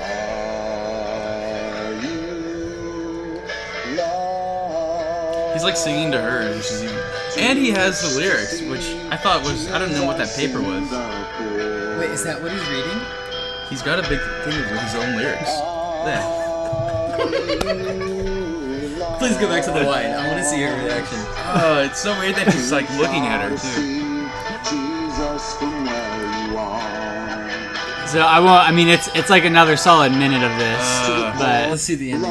[0.03, 3.41] Are you
[3.97, 5.55] lost?
[5.55, 6.99] He's like singing to her, which is even.
[7.39, 9.71] And he has the lyrics, which I thought was.
[9.71, 10.91] I don't know what that paper was.
[11.99, 13.01] Wait, is that what he's reading?
[13.69, 15.51] He's got a big thing with his own lyrics.
[16.05, 17.17] There.
[19.19, 20.07] Please go back to the wine.
[20.13, 21.19] I want to see her reaction.
[21.57, 24.29] Oh, it's so weird that he's like looking at her too.
[24.69, 28.07] Jesus from where you are.
[28.07, 28.69] So I won't.
[28.69, 32.13] I mean, it's it's like another solid minute of this, Uh, but Let's see the
[32.13, 32.31] ending.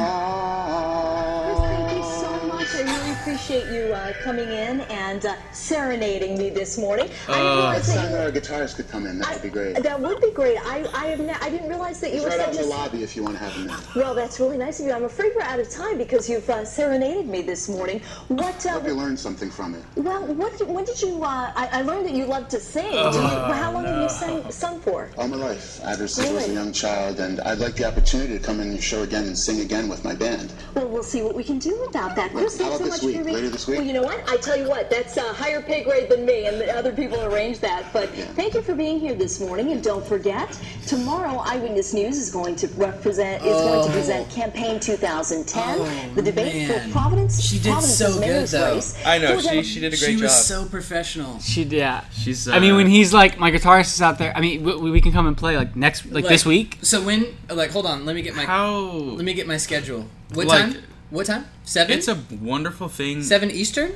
[3.96, 7.08] Uh, coming in and uh, serenading me this morning.
[7.28, 9.48] I didn't Uh, realize that time you our guitarist could come in, that would be
[9.48, 9.82] great.
[9.82, 10.58] That would be great.
[10.74, 12.68] I I, have ne- I didn't realize that you He's were right out such in
[12.68, 13.76] the lobby if you want to have him in.
[14.00, 14.14] well.
[14.14, 14.92] That's really nice of you.
[14.92, 18.00] I'm afraid we're out of time because you've uh, serenaded me this morning.
[18.28, 18.64] What?
[18.66, 19.82] Uh, Hope you learned something from it.
[19.96, 20.52] well, what?
[20.66, 21.22] When did you?
[21.22, 22.92] Uh, I, I learned that you love to sing.
[22.92, 23.28] Do you,
[23.62, 25.10] how long have you sung, sung for?
[25.18, 28.32] All my life, ever since I was a young child, and I'd like the opportunity
[28.38, 30.52] to come in your show again and sing again with my band.
[30.74, 32.30] Well, we'll see what we can do about that.
[32.32, 33.16] Chris, How thanks about so this much week?
[33.18, 33.34] for being.
[33.36, 33.78] Later this week?
[33.86, 34.28] Well, you know what?
[34.28, 37.22] I tell you what, that's a higher pay grade than me, and the other people
[37.22, 37.84] arrange that.
[37.92, 38.24] But Yeah.
[38.34, 42.56] thank you for being here this morning, and don't forget, tomorrow Eyewitness News is going
[42.56, 46.80] to represent is going to present Campaign 2010, Oh, the debate man.
[46.88, 47.40] for Providence.
[47.40, 48.74] She did Providence's so good, mayor's though.
[48.74, 48.96] race.
[49.06, 50.42] I know she Demo- she did a She great was job.
[50.64, 51.38] so professional.
[51.38, 52.02] she yeah.
[52.12, 52.48] She's.
[52.48, 54.36] Uh, I mean, when he's like my guitarist is out there.
[54.36, 56.78] I mean, we, we can come and play like next like, this week.
[56.82, 57.26] So when?
[57.48, 58.04] Like, hold on.
[58.04, 58.46] Let me get my.
[58.46, 60.06] how Let me get my schedule.
[60.34, 60.82] What Like- time?
[61.10, 61.46] What time?
[61.64, 61.96] Seven.
[61.96, 63.22] it's a wonderful thing.
[63.22, 63.92] seven Eastern.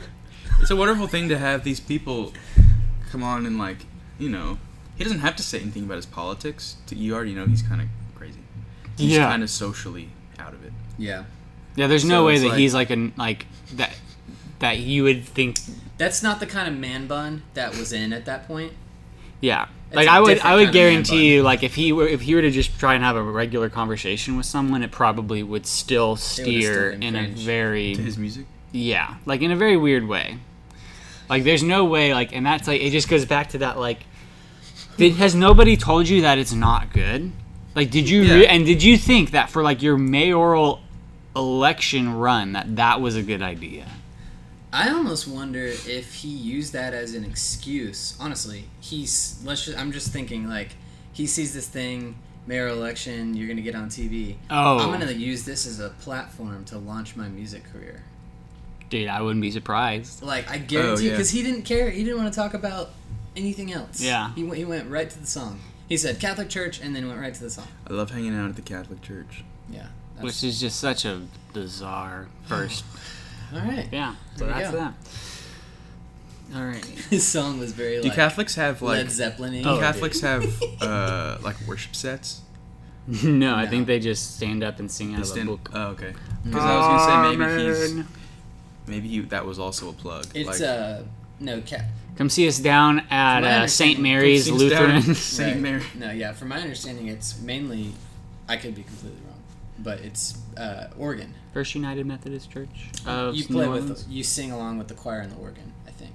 [0.61, 2.33] It's a wonderful thing to have these people
[3.11, 3.79] come on and like,
[4.19, 4.59] you know,
[4.97, 6.77] he doesn't have to say anything about his politics.
[6.91, 8.41] You already know he's kind of crazy.
[8.97, 9.29] He's Yeah.
[9.29, 10.73] kind of socially out of it.
[10.99, 11.25] Yeah.
[11.77, 13.93] Yeah, there's no way that like- he's like an like that
[14.59, 15.59] that you would think.
[15.99, 18.73] That's not the kind of man bun that was in at that point.
[19.41, 22.21] Yeah, It's like a I would I would guarantee you like if he were if
[22.21, 25.67] he were to just try and have a regular conversation with someone, it probably would
[25.67, 28.47] still still steer been in a very To his music.
[28.73, 30.39] Yeah, like in a very weird way.
[31.29, 34.01] Like there's no way like and that's like it just goes back to that like
[34.97, 37.33] did has nobody told you that it's not good?
[37.75, 40.81] Like did you re- and did you think that for like your mayoral
[41.35, 43.87] election run that that was a good idea?
[44.73, 48.17] I almost wonder if he used that as an excuse.
[48.21, 49.79] Honestly, he's let's just.
[49.79, 50.71] I'm just thinking like
[51.13, 53.35] he sees this thing, mayor election.
[53.35, 54.37] You're gonna get on TV.
[54.49, 54.79] Oh.
[54.79, 58.05] I'm gonna use this as a platform to launch my music career.
[58.91, 60.23] Dude, I wouldn't be surprised.
[60.23, 61.11] Like I guarantee, oh, yeah.
[61.13, 61.91] because he didn't care.
[61.91, 62.91] He didn't want to talk about
[63.37, 64.01] anything else.
[64.01, 64.33] Yeah.
[64.35, 64.57] He went.
[64.57, 65.61] He went right to the song.
[65.89, 67.67] He said Catholic Church, and then went right to the song.
[67.89, 69.43] I love hanging out at the Catholic Church.
[69.69, 69.89] Yeah.
[70.21, 72.85] Which is just such a bizarre first.
[73.53, 73.89] All right.
[73.93, 74.15] Yeah.
[74.37, 74.77] So There that's go.
[74.79, 74.95] that.
[76.55, 76.85] All right.
[77.11, 78.97] His song was very Do like Catholics have like?
[78.99, 79.53] Led Zeppelin.
[79.63, 80.45] do Catholics have
[80.81, 82.43] uh like worship sets?
[83.25, 85.71] no, I think they just stand up and sing out They of stand- a book.
[85.75, 86.13] Oh, okay.
[86.45, 88.05] Because I was gonna say maybe he's
[88.87, 90.27] maybe he, that was also a plug.
[90.35, 91.03] It's like, uh
[91.39, 91.87] no cat.
[92.17, 93.99] Come see us down at uh, St.
[93.99, 95.03] Mary's Seems Lutheran.
[95.15, 95.61] Saint Right.
[95.63, 95.83] Mary.
[95.99, 96.33] No, yeah.
[96.35, 97.93] From my understanding, it's mainly.
[98.47, 99.41] I could be completely wrong,
[99.79, 101.35] but it's uh, organ.
[101.53, 102.69] First United Methodist Church
[103.07, 103.89] of you New play Orleans.
[103.91, 105.73] with, you sing along with the choir and the organ.
[105.87, 106.13] I think.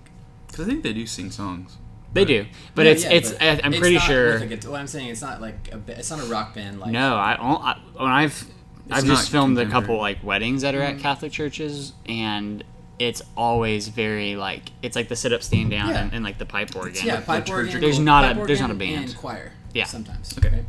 [0.48, 1.78] Because I think they do sing songs.
[2.14, 2.46] They do,
[2.76, 3.32] but Yeah, it's yeah, it's.
[3.34, 4.34] but I- I'm it's pretty not sure.
[4.34, 5.78] with a guitar- what I'm saying, it's not like a.
[5.78, 6.80] ba- It's not a rock band.
[6.80, 8.46] Like No, I, I when I've
[8.90, 10.98] I've just filmed a couple like weddings that are Mm-hmm.
[10.98, 12.64] at Catholic churches, and
[13.00, 16.04] it's always very like it's like the sit up, stand down, Yeah.
[16.04, 16.96] and, and like the pipe organ.
[17.06, 17.82] Yeah, pipe church- organ.
[17.82, 19.06] There's not pipe a- there's not a band.
[19.10, 19.52] And choir.
[19.74, 19.84] Yeah.
[19.84, 20.38] Sometimes.
[20.38, 20.50] Okay.
[20.50, 20.66] right?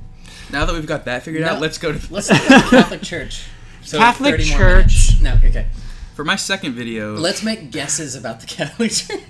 [0.50, 1.50] Now that we've got that figured No.
[1.52, 3.46] out, let's go to Let's look at the Catholic Church.
[3.87, 5.20] So Catholic Church.
[5.22, 5.38] No.
[5.44, 5.66] Okay.
[6.14, 7.14] for my second video.
[7.14, 9.20] Let's make guesses about the Catholic Church.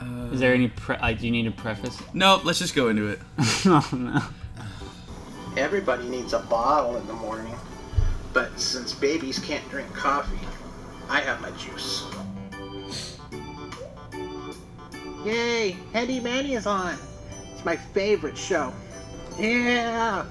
[0.00, 1.18] uh, Is there any pre- like?
[1.18, 2.00] Do you need a preface?
[2.12, 3.20] no, let's just go into it.
[3.66, 4.22] oh no.
[5.56, 7.54] Everybody needs a bottle in the morning,
[8.32, 10.38] but since babies can't drink coffee,
[11.08, 12.04] I have my juice.
[15.24, 15.76] Yay!
[15.92, 16.96] Handy Manny is on.
[17.52, 18.72] It's my favorite show.
[19.38, 20.26] Yeah.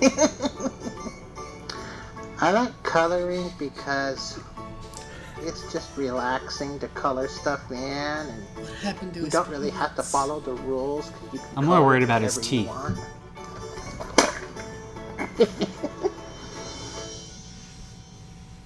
[2.38, 4.38] I like coloring because
[5.38, 9.70] it's just relaxing to color stuff in, and What happened to you his don't really
[9.70, 11.10] have to follow the rules.
[11.56, 12.68] I'm more color worried about his teeth.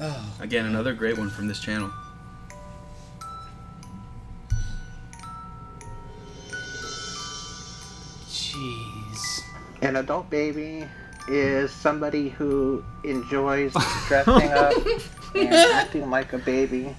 [0.03, 0.33] Oh.
[0.41, 1.91] Again, another great one from this channel.
[8.27, 9.43] Jeez.
[9.83, 10.89] An adult baby
[11.29, 13.73] is somebody who enjoys
[14.09, 14.73] dressing up
[15.35, 16.95] and acting like a baby.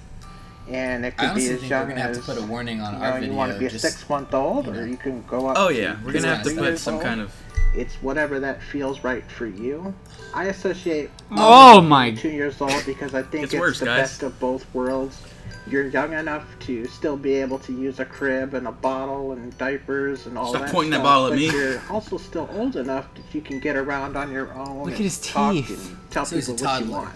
[0.68, 2.38] And it I could be honestly as think young we're gonna have as to put
[2.38, 3.30] a warning on you our know, video.
[3.32, 5.56] you want to be a just- six month old, or you can go up.
[5.58, 7.02] Oh to yeah, we're gonna have to put some old.
[7.02, 7.32] kind of.
[7.74, 9.92] It's whatever that feels right for you.
[10.34, 11.10] I associate.
[11.32, 14.02] Oh my- Two years old because I think It's it's, worse, the guys.
[14.02, 15.20] best of both worlds.
[15.66, 19.56] You're young enough to still be able to use a crib and a bottle and
[19.58, 20.72] diapers and all Stop that.
[20.72, 21.50] pointing that stuff, bottle at but me.
[21.50, 24.78] You're also still old enough that you can get around on your own.
[24.78, 25.88] Look and at his talk teeth.
[25.88, 27.14] and tell So he's a people what you want.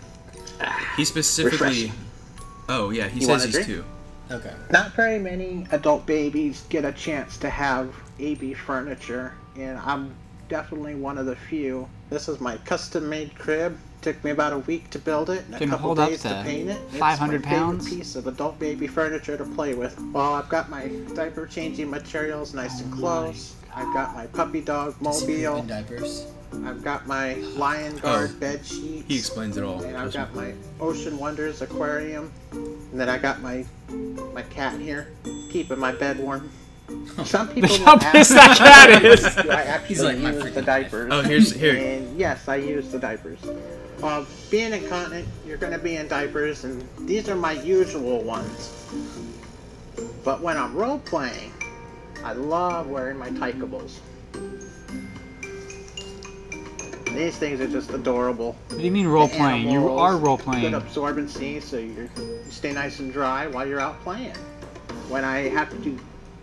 [0.97, 1.59] He specifically.
[1.59, 1.93] Refreshing.
[2.69, 3.67] Oh yeah, he You says he's drink?
[3.67, 3.85] two.
[4.31, 4.53] Okay.
[4.71, 10.15] Not very many adult babies get a chance to have AB furniture, and I'm
[10.49, 11.89] definitely one of the few.
[12.11, 13.79] This is my custom-made crib.
[14.07, 16.29] Took me about a week to build it and a couple hold up days to
[16.29, 16.79] to paint it.
[16.91, 17.89] It's 500 my favorite pounds?
[17.91, 20.01] piece of adult baby furniture to play with.
[20.13, 23.57] Well, I've got my diaper changing materials nice and oh close.
[23.75, 25.57] I've got my puppy dog Does he poop mobile.
[25.63, 26.27] in diapers.
[26.65, 29.09] I've got my lion guard Oh, bed sheets.
[29.09, 29.83] He explains it all.
[29.83, 32.31] And I've got my Ocean Wonders aquarium.
[32.53, 33.65] And then I got my
[34.33, 35.09] my cat here,
[35.51, 36.49] keeping my bed warm.
[37.25, 39.25] Some people Look how will pissed ask that cat is.
[39.37, 41.13] I actually He's like, "My use the diapers.
[41.13, 41.75] Oh, here's- here.
[41.77, 43.41] And yes, I use the diapers.
[44.03, 48.73] Uh, being incontinent, you're going to be in diapers, and these are my usual ones.
[50.25, 51.53] But when I'm role playing,
[52.23, 54.01] I love wearing my Tykables.
[57.15, 58.55] These things are just adorable.
[58.69, 59.71] What do you mean role The playing?
[59.71, 60.71] You are role playing.
[60.71, 62.11] Good absorbency, so you
[62.51, 64.37] stay nice and dry while you're out playing.
[65.09, 65.99] When I have to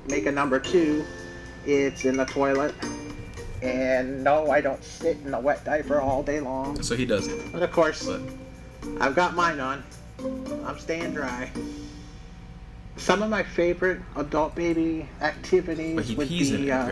[0.08, 1.06] make a number two,
[1.66, 2.74] it's in the toilet.
[3.64, 6.82] And no, I don't sit in a wet diaper all day long.
[6.84, 7.52] So he does it.
[7.52, 8.22] But of course, But
[9.00, 9.84] I've got mine on.
[10.66, 11.50] I'm staying dry.
[12.98, 16.92] Some of my favorite adult baby activities but he would be it uh,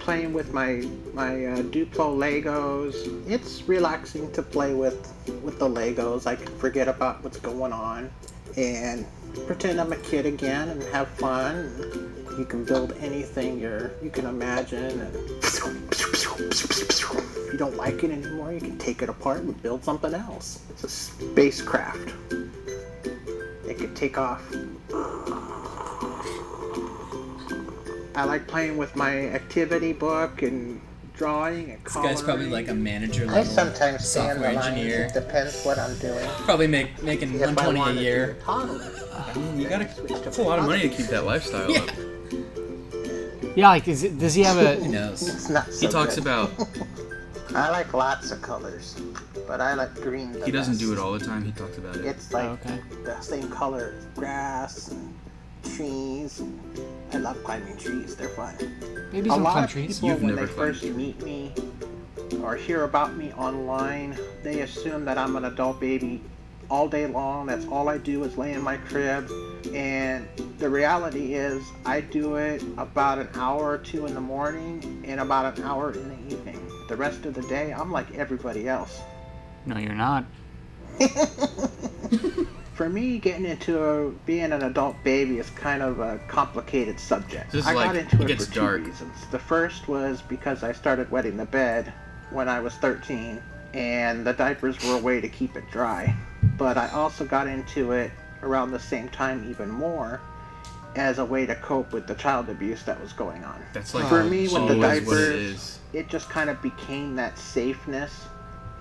[0.00, 2.94] playing with my my uh, Duplo Legos.
[3.30, 6.26] It's relaxing to play with with the Legos.
[6.26, 8.10] I can forget about what's going on
[8.56, 9.06] and
[9.46, 12.25] pretend I'm a kid again and have fun.
[12.38, 18.52] You can build anything you're you can imagine and if you don't like it anymore,
[18.52, 20.60] you can take it apart and build something else.
[20.70, 22.12] It's a spacecraft.
[23.66, 24.42] It could take off.
[28.14, 30.80] I like playing with my activity book and
[31.16, 35.04] drawing and This guy's probably like a manager I sometimes stay in software engineer.
[35.06, 36.26] It depends what I'm doing.
[36.44, 38.36] Probably make making If 120 wanted a year.
[38.42, 38.80] toddle,
[39.14, 39.88] I mean, you gotta.
[40.06, 41.80] That's a lot of money to keep that lifestyle Yeah.
[41.80, 41.90] up.
[43.56, 44.88] Yeah, like is it, does he have Who a?
[44.88, 45.22] knows?
[45.28, 46.24] It's not He talks good.
[46.24, 46.50] about
[47.54, 49.00] I like lots of colors,
[49.48, 50.32] but I like green.
[50.32, 50.84] The he doesn't best.
[50.84, 51.42] do it all the time.
[51.44, 52.04] He talks about it.
[52.04, 52.80] It's like Oh, okay.
[53.04, 55.14] the same color grass and
[55.74, 56.42] trees.
[57.14, 58.14] I love climbing trees.
[58.14, 58.54] They're fun.
[59.10, 59.96] Babies a don't lot climb of trees.
[60.00, 60.94] people, You've when never they climbed first trees.
[60.96, 61.52] meet me
[62.42, 66.20] or hear about me online, they assume that I'm an adult baby
[66.68, 67.46] all day long.
[67.46, 69.30] That's all I do is lay in my crib.
[69.74, 75.04] And the reality is, I do it about an hour or two in the morning
[75.06, 76.60] and about an hour in the evening.
[76.88, 79.00] The rest of the day, I'm like everybody else.
[79.66, 80.24] No, you're not.
[82.74, 87.54] For me, getting into a, being an adult baby is kind of a complicated subject.
[87.54, 88.86] I like- got into it it, gets for two dark.
[88.86, 89.16] reasons.
[89.30, 91.92] The first was because I started wetting the bed
[92.30, 93.40] when I was 13,
[93.72, 96.14] and the diapers were a way to keep it dry.
[96.58, 98.10] But I also got into it
[98.42, 100.20] around the same time, even more,
[100.94, 103.60] as a way to cope with the child abuse that was going on.
[103.72, 105.78] That's like For me, with the always it diapers, is.
[105.92, 108.26] it just kind of became that safeness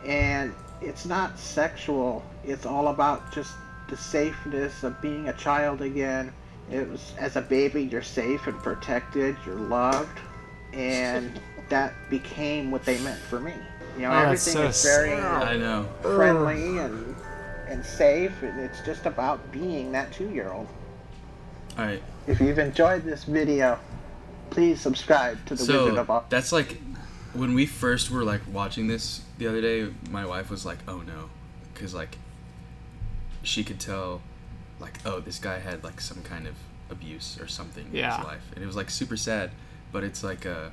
[0.05, 3.53] and it's not sexual it's all about just
[3.89, 6.31] the safeness of being a child again
[6.69, 10.19] it was as a baby you're safe and protected you're loved
[10.73, 11.39] and
[11.69, 13.53] that became what they meant for me
[13.95, 15.87] you know Oh, everything so is very I know.
[16.01, 17.14] friendly and
[17.67, 20.67] and safe and it's just about being that two-year-old
[21.77, 22.01] All right.
[22.27, 23.79] if you've enjoyed this video
[24.49, 26.29] please subscribe to the Wizard of So Odd.
[26.29, 26.77] that's like
[27.35, 29.89] when we first were like watching this the other day.
[30.09, 31.29] My wife was like, "Oh no,"
[31.73, 32.17] because like
[33.43, 34.21] she could tell,
[34.79, 36.55] like, oh, this guy had like some kind of
[36.89, 39.51] abuse or something in his life, and it was like super sad.
[39.91, 40.69] But it's like uh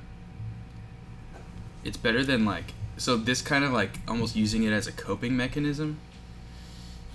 [1.83, 5.35] it's better than like so this kind of like almost using it as a coping
[5.35, 5.99] mechanism.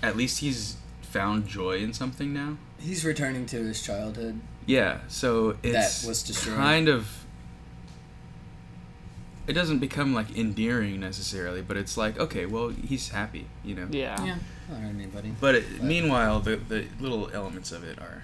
[0.01, 2.57] At least he's found joy in something now.
[2.79, 4.39] He's returning to his childhood.
[4.65, 6.55] Yeah, so it's was destroyed.
[6.55, 7.25] kind of.
[9.47, 13.87] It doesn't become like endearing necessarily, but it's like okay, well he's happy, you know.
[13.89, 14.23] Yeah.
[14.23, 14.35] Yeah,
[14.69, 15.33] not anybody.
[15.39, 18.23] But it, meanwhile, the the little elements of it are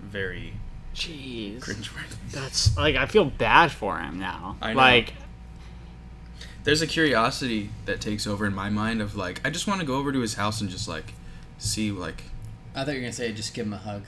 [0.00, 0.52] very
[0.94, 1.60] Jeez.
[1.60, 2.16] cringeworthy.
[2.32, 4.56] That's like I feel bad for him now.
[4.60, 4.78] I know.
[4.78, 5.14] Like
[6.68, 9.86] There's a curiosity that takes over in my mind of like I just want to
[9.86, 11.14] go over to his house and just like
[11.56, 12.24] see like
[12.74, 14.02] I thought you were gonna say just give him a hug.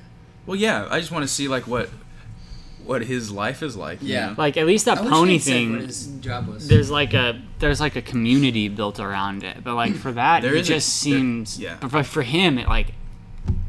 [0.44, 1.88] well yeah I just want to see like what
[2.84, 4.02] what his life is like.
[4.02, 4.26] you Yeah.
[4.26, 4.34] know?
[4.36, 6.68] like at least that I pony thing what his job was.
[6.68, 10.54] there's like a there's like a community built around it but like for that There
[10.54, 11.78] it is a- just there- seems yeah.
[11.80, 12.92] but for- for him it like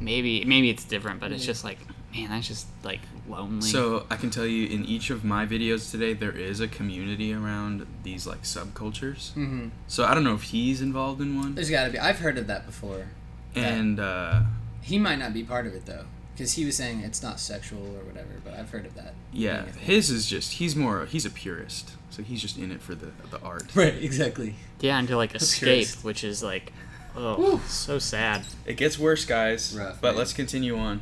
[0.01, 1.77] maybe maybe it's different but it's just like
[2.13, 5.89] man that's just like lonely So I can tell you in each of my videos
[5.91, 9.31] today there is a community around these like subcultures.
[9.33, 11.55] hmm So I don't know if he's involved in one.
[11.55, 11.99] There's got to be.
[11.99, 13.07] I've heard of that before.
[13.55, 14.41] And uh,
[14.81, 17.81] He might not be part of it though, because he was saying it's not sexual
[17.97, 18.29] or whatever.
[18.43, 19.13] But I've heard of that.
[19.31, 19.83] yeah, being a thing.
[19.83, 21.91] his is just he's more he's a purist.
[22.09, 23.65] So he's just in it for the the art.
[23.75, 23.95] Right.
[24.01, 24.55] Exactly.
[24.81, 26.03] yeah and to like escape purist.
[26.03, 26.73] which is like
[27.15, 29.75] oh so sad It gets worse, guys.
[29.77, 30.17] Rough, but man.
[30.17, 31.01] let's continue on.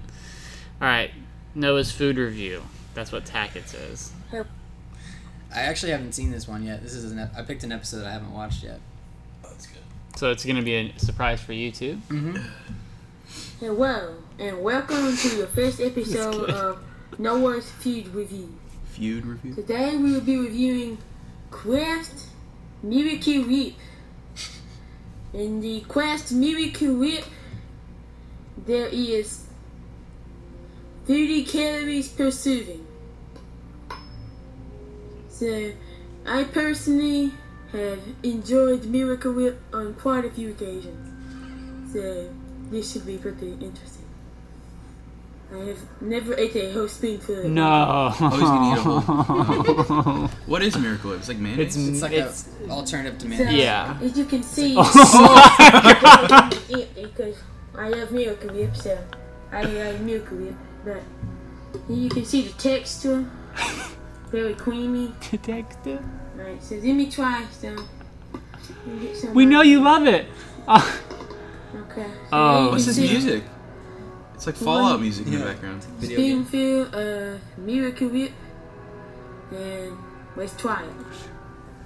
[0.82, 1.12] All right
[1.56, 2.62] noah's food review
[2.94, 4.12] that's what tackett says
[5.52, 6.84] I actually haven't seen this one yet.
[6.84, 8.80] This is an, ep- I picked an episode I haven't watched yet.
[9.44, 9.82] Oh, that's good.
[10.15, 12.38] So it's gonna be a surprise for you too Mm-hmm.
[13.60, 16.84] Hello, and welcome to the first episode of
[17.18, 18.54] Noah's Feud Review.
[18.92, 19.56] Feud review.
[19.56, 21.00] Today we will be reviewing
[21.50, 22.28] Quest
[22.84, 23.74] Miracle Whip.
[25.34, 27.26] In the Quest Miracle Whip,
[28.68, 29.46] there is
[31.10, 32.86] 30 calories per serving.
[35.28, 35.72] So,
[36.28, 37.32] I personally
[37.72, 41.91] have enjoyed Miracle Whip on quite a few occasions.
[41.91, 42.30] So,
[42.69, 44.06] this should be pretty interesting.
[45.52, 50.28] I have never ate a whole spoonful no Oh, he's gonna eat a whole.
[50.45, 51.19] What is Miracle Whip?
[51.22, 51.76] It's like mayonnaise.
[51.76, 53.43] It's- It's like It's- a alternative to So.
[53.50, 53.98] Yeah.
[54.00, 54.84] As you can see, Oh
[56.95, 57.38] because
[57.76, 58.95] I love Miracle Whip, so
[59.52, 60.56] I like Miracle Whip.
[60.86, 61.02] But
[61.89, 63.30] you can see the texture,
[64.32, 65.13] very creamy.
[65.32, 66.04] Detective.
[66.38, 67.76] Alright, so let me try some.
[68.86, 70.28] Me get some we know you love it
[70.68, 71.02] Oh.
[71.76, 72.04] Okay.
[72.06, 72.70] So Oh.
[72.72, 73.44] What's this see music?
[74.36, 75.84] It's like Fallout music in the background.
[76.00, 76.46] Video game.
[76.46, 78.32] Spoonful uh, of Miracle Whip,
[79.52, 79.98] and
[80.38, 80.94] let's try it.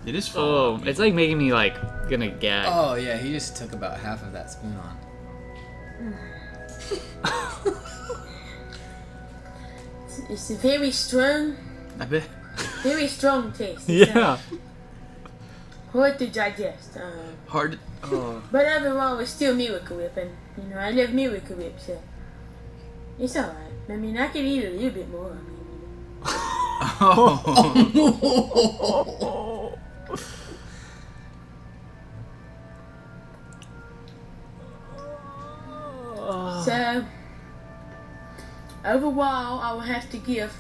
[0.06, 0.88] It is Oh, Fallout.
[0.88, 1.76] it's like making me like
[2.10, 2.68] gonna gag.
[2.70, 6.16] Oh yeah, he just took about half of that spoon on.
[10.34, 11.56] It's, it's a very strong,
[12.00, 12.24] I bet.
[12.82, 13.88] very strong taste.
[14.02, 14.40] Yeah.
[15.92, 16.98] hard to digest.
[16.98, 17.12] Uh,
[17.48, 17.78] Hard.
[18.02, 18.42] Oh.
[18.52, 22.02] But overall, it's still Miracle Whip, and you know I love Miracle Whip, so
[23.20, 23.74] it's alright.
[23.88, 25.38] I mean, I could eat a little bit more.
[25.38, 25.60] I mean,
[27.00, 29.30] oh.
[38.86, 40.54] overall, I will have to give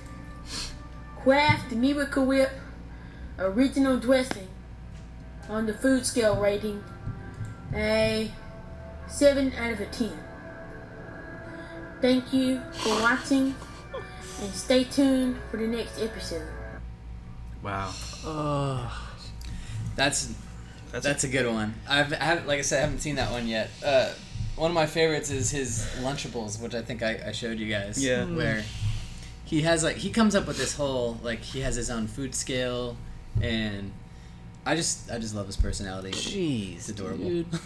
[1.21, 2.51] Kraft Miracle Whip
[3.39, 4.47] original dressing
[5.49, 6.83] on the food scale rating
[7.73, 8.31] a
[9.07, 10.17] seven out of a ten.
[12.01, 13.55] Thank you for watching,
[14.41, 16.47] and stay tuned for the next episode.
[17.62, 17.93] Wow.
[19.95, 20.33] That's
[20.91, 21.73] That's, that's a good one.
[21.89, 23.71] I've I haven't, like I said, I haven't seen that one yet.
[23.83, 24.12] Uh,
[24.55, 28.03] one of my favorites is his Lunchables, which I think I, I showed you guys.
[28.03, 28.19] Yeah.
[28.23, 28.37] Mm-hmm.
[28.37, 28.63] Where
[29.45, 32.33] he has like he comes up with this whole like he has his own food
[32.35, 32.95] scale,
[33.41, 33.91] and
[34.65, 36.11] I just I just love his personality.
[36.11, 37.25] Jeez, It's adorable.
[37.29, 37.47] dude.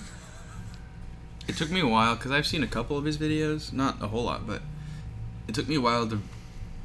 [1.48, 4.08] It took me a while because I've seen a couple of his videos, not a
[4.08, 4.62] whole lot, but
[5.48, 6.20] it took me a while to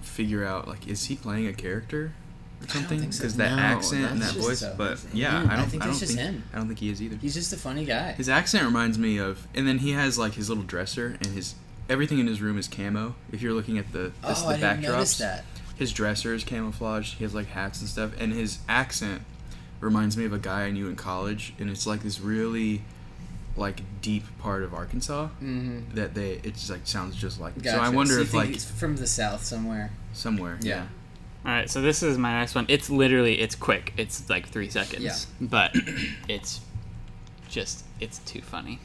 [0.03, 2.13] figure out like is he playing a character
[2.65, 3.01] or something?
[3.01, 3.21] think so.
[3.21, 5.51] Because that No, accent and that voice, so- but yeah, him.
[5.51, 5.69] I I don't.
[5.69, 6.29] think I don't that's just think.
[6.37, 6.45] him.
[6.53, 7.17] I don't think he is either.
[7.17, 8.13] He's just a funny guy.
[8.13, 11.55] His accent reminds me of, and then he has like his little dresser and his
[11.89, 13.15] everything in his room is camo.
[13.33, 15.45] If you're looking at the the, oh, the I didn't backdrops, notice that.
[15.77, 17.15] his dresser is camouflage.
[17.15, 19.23] He has like hats and stuff, and his accent
[19.81, 22.83] reminds me of a guy I knew in college, and it's like this really
[23.55, 25.95] like deep part of Arkansas Mm-hmm.
[25.95, 27.55] that they it just like sounds just like.
[27.57, 27.77] Gotcha.
[27.77, 29.91] So I wonder you if like he's from the south somewhere.
[30.15, 30.77] somewhere, Yeah.
[30.77, 30.87] yeah.
[31.45, 32.67] All right, so this is my next one.
[32.69, 33.93] It's literally it's quick.
[33.97, 35.03] It's like three seconds.
[35.03, 35.47] Yeah.
[35.49, 35.75] But
[36.29, 36.61] it's
[37.49, 38.79] just it's too funny.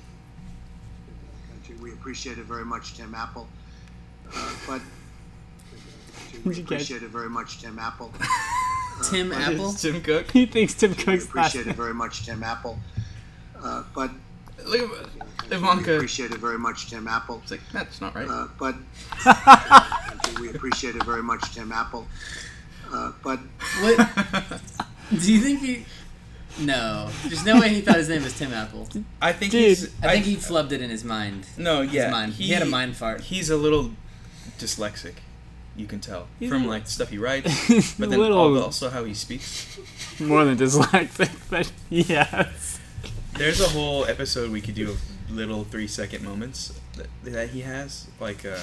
[1.82, 3.48] We appreciate it very much, Tim Apple.
[4.36, 4.82] Uh, but
[6.44, 8.12] we appreciate it very much, Tim Apple.
[9.10, 9.74] Tim Apple.
[9.74, 10.32] Tim Cook.
[10.32, 12.80] He thinks Tim We Cook's last appreciate it very much, Tim Apple.
[13.62, 14.10] Uh, but
[14.66, 17.40] Look at we appreciate it very much, Tim Apple.
[17.44, 18.28] It's like that's not right.
[18.30, 18.76] Uh, but
[20.42, 22.08] we appreciate it very much, Tim Apple.
[22.92, 23.40] Uh, but
[23.82, 23.98] What?
[25.12, 25.86] Do you think he?
[26.60, 28.88] No, there's no way he thought his name was Tim Apple.
[29.22, 30.04] I think Dude, he's.
[30.04, 31.46] I think he flubbed it in his mind.
[31.58, 32.10] No, His yeah.
[32.10, 32.34] mind.
[32.34, 33.22] He, had a mind fart.
[33.22, 33.92] He's a little
[34.58, 35.16] dyslexic.
[35.76, 39.04] You can tell He's from like the stuff he writes, but then little- also how
[39.04, 39.78] he speaks.
[40.20, 42.80] More than dyslexic, but yes.
[43.38, 47.62] There's a whole episode we could do of little three second moments that, that he
[47.62, 48.58] has, like uh,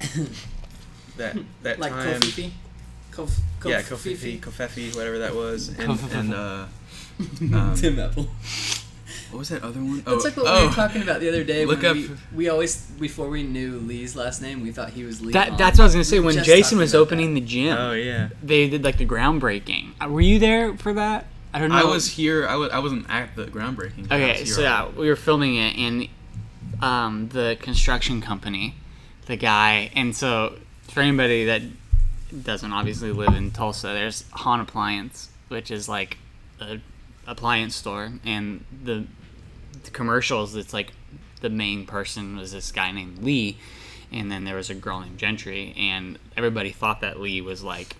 [1.16, 2.20] that that Like time.
[2.20, 2.50] covfefe?
[3.12, 4.38] Kof- yeah, covfefe?
[4.38, 6.66] covfefe, covfefe, whatever that was, and and uh,
[7.52, 8.28] um, Tim Apple.
[9.32, 10.02] what was that other one?
[10.02, 11.66] That's oh, like what oh, we were talking about the other day.
[11.66, 11.96] Look when up.
[11.96, 15.32] We, we always, before we knew Lee's last name, we thought he was Lee.
[15.32, 16.20] That that's what I was gonna say.
[16.20, 18.28] When Jason was about opening the gym, Oh yeah.
[18.42, 19.94] they did like the groundbreaking.
[20.00, 21.26] Uh, Were you there for that?
[21.52, 21.76] I don't know.
[21.76, 22.46] I was here.
[22.46, 22.70] I was.
[22.70, 24.06] I wasn't at the groundbreaking.
[24.06, 26.08] Okay, so yeah, we were filming it, and
[26.82, 28.74] um, the construction company,
[29.26, 31.62] the guy, and so for anybody that
[32.42, 36.18] doesn't obviously live in Tulsa, there's Hahn Appliance, which is like
[36.60, 36.78] a
[37.26, 39.06] appliance store, and the,
[39.84, 40.54] the commercials.
[40.54, 40.92] It's like
[41.40, 43.58] the main person was this guy named Lee,
[44.12, 47.96] and then there was a girl named Gentry, and everybody thought that Lee was like,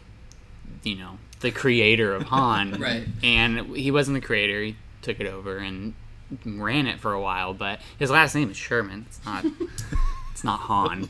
[0.82, 3.04] you know, the creator of Hahn, Right.
[3.22, 5.94] And he wasn't the creator; he took it over and
[6.44, 7.54] ran it for a while.
[7.54, 9.06] But his last name is Sherman.
[9.08, 9.44] It's not.
[10.32, 11.08] it's not Hahn.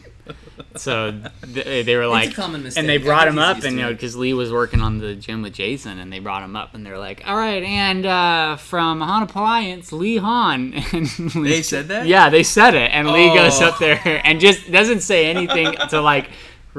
[0.76, 1.22] So
[1.54, 4.14] th- they were It's a like, and they brought him up, and you know, because
[4.14, 6.98] Lee was working on the gym with Jason, and they brought him up, and they're
[6.98, 12.06] like, "All right, and uh, from Hahn Appliance, Lee Hahn." And Lee- They said that?
[12.06, 13.68] Yeah, they said it, and Lee goes Oh.
[13.68, 16.28] up there and just doesn't say anything to like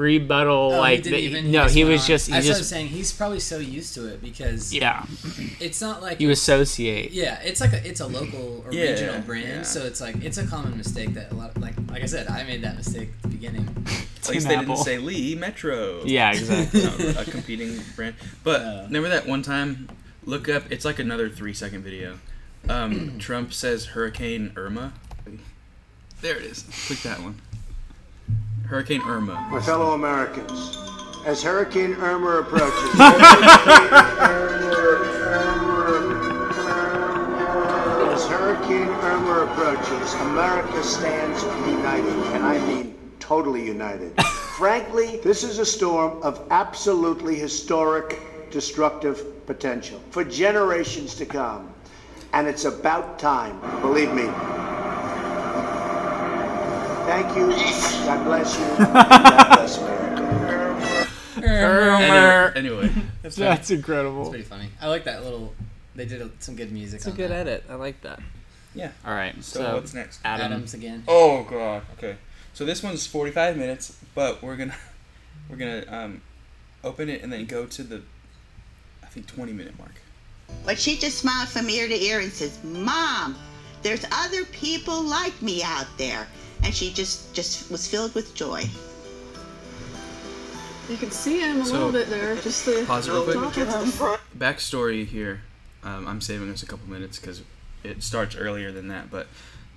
[0.00, 0.52] rebuttal.
[0.74, 2.06] Oh, like, he didn't the- even, no, just he was on.
[2.06, 2.88] just he That's what I'm saying.
[2.88, 5.04] He's probably so used to it because yeah,
[5.60, 7.12] it's not like you associate.
[7.12, 9.62] Yeah, it's like a it's a local or Yeah, regional brand, yeah.
[9.62, 12.42] so it's like it's a common mistake that a lot like like I said, I
[12.44, 13.68] made that mistake at the beginning.
[14.22, 14.74] At least they Apple.
[14.74, 16.02] didn't say Lee Metro.
[16.04, 16.82] Yeah, exactly.
[16.84, 16.90] No,
[17.20, 18.14] a competing brand.
[18.44, 18.82] But Yeah.
[18.84, 19.88] remember that one time?
[20.24, 20.64] Look up.
[20.70, 22.18] It's like another three second video.
[22.68, 24.92] Um, Trump says Hurricane Irma.
[26.20, 26.64] There it is.
[26.86, 27.40] Click that one.
[28.70, 29.48] Hurricane Irma.
[29.50, 30.78] My fellow Americans,
[31.26, 32.70] as Hurricane Irma approaches,
[38.14, 44.12] as Hurricane Irma approaches, America stands united, and I mean totally united.
[44.56, 48.20] Frankly, this is a storm of absolutely historic,
[48.52, 51.74] destructive potential for generations to come.
[52.32, 54.30] And it's about time, believe me.
[57.10, 57.48] Thank you.
[58.06, 58.66] God bless you.
[58.78, 61.08] God bless America.
[61.42, 64.20] Anyway, anyway That's That's incredible.
[64.20, 64.68] It's pretty funny.
[64.80, 65.52] I like that little.
[65.96, 66.98] They did some good music.
[66.98, 67.48] It's a on good that.
[67.48, 67.64] edit.
[67.68, 68.20] I like that.
[68.76, 68.92] yeah.
[69.04, 70.20] All right, So, so, what's next?
[70.24, 70.52] Adam.
[70.52, 71.02] Adams again.
[71.08, 71.82] Oh god.
[71.98, 72.14] Okay.
[72.54, 74.76] So this one's 45 minutes, but we're gonna
[75.50, 76.22] we're gonna um,
[76.84, 78.02] open it and then go to the
[79.02, 79.94] I think 20 minute mark.
[80.64, 83.34] But she just smiles from ear to ear and says, "Mom,
[83.82, 86.28] there's other people like me out there."
[86.62, 88.64] And she just just was filled with joy.
[90.88, 93.34] You can see him a So, little bit there, just the Pause it real quick.
[93.54, 94.18] top of him.
[94.38, 95.42] Backstory here.
[95.84, 97.42] Um, I'm saving us a couple minutes because
[97.84, 99.10] it starts earlier than that.
[99.10, 99.28] But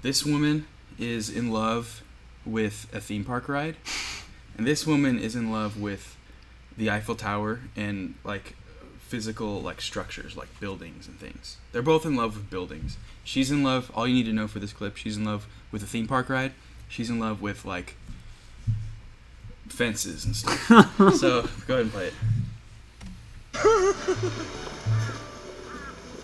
[0.01, 0.65] this woman
[0.97, 2.01] is in love
[2.45, 3.75] with a theme park ride,
[4.57, 6.17] and this woman is in love with
[6.77, 8.55] the Eiffel Tower and like
[8.99, 11.57] physical like structures, like buildings and things.
[11.71, 12.97] They're both in love with buildings.
[13.23, 13.91] She's in love.
[13.93, 16.27] All you need to know for this clip, she's in love with a theme park
[16.27, 16.53] ride.
[16.93, 17.95] She's in love with like
[19.67, 20.67] fences and stuff.
[21.15, 22.13] so go ahead and play it.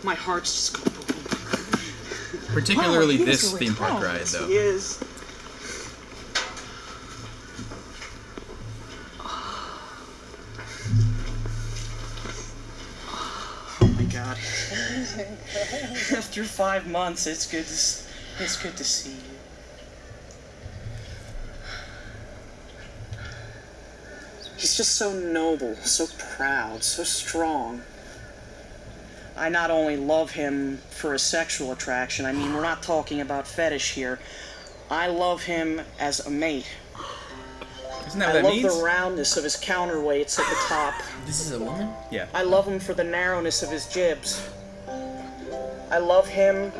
[0.03, 2.53] My heart's just going boom, boom.
[2.53, 4.45] Particularly Oh, this theme park really ride, though.
[4.45, 5.03] He is.
[13.81, 14.37] Oh my god.
[16.15, 19.28] After five months, it's good to it's good to see you.
[24.59, 27.81] He's just so noble, so proud, so strong.
[29.37, 33.47] I not only love him for a sexual attraction, I mean, we're not talking about
[33.47, 34.19] fetish here.
[34.91, 36.69] I love him as a mate.
[38.07, 38.77] Isn't that I what love means?
[38.77, 40.93] the roundness of his counterweights at the top.
[41.25, 41.93] This is a woman.
[42.11, 42.27] Yeah.
[42.33, 44.45] I love him for the narrowness of his jibs.
[45.89, 46.73] I love him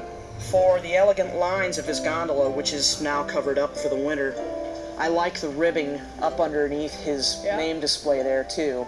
[0.51, 4.35] for the elegant lines of his gondola, which is now covered up for the winter.
[4.99, 8.85] I like the ribbing up underneath his name display there, too.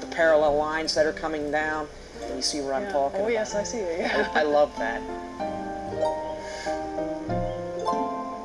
[0.00, 1.88] The parallel lines that are coming down.
[2.20, 3.32] Can you see where I'm talking Oh about?
[3.32, 4.00] yes, I see it.
[4.00, 4.30] Yeah.
[4.34, 5.02] I, I love that.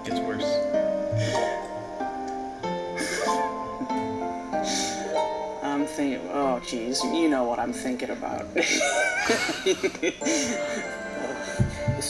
[0.03, 0.43] Gets worse.
[5.63, 8.51] I'm thinking, oh jeez, you know what I'm thinking about.
[8.53, 8.91] this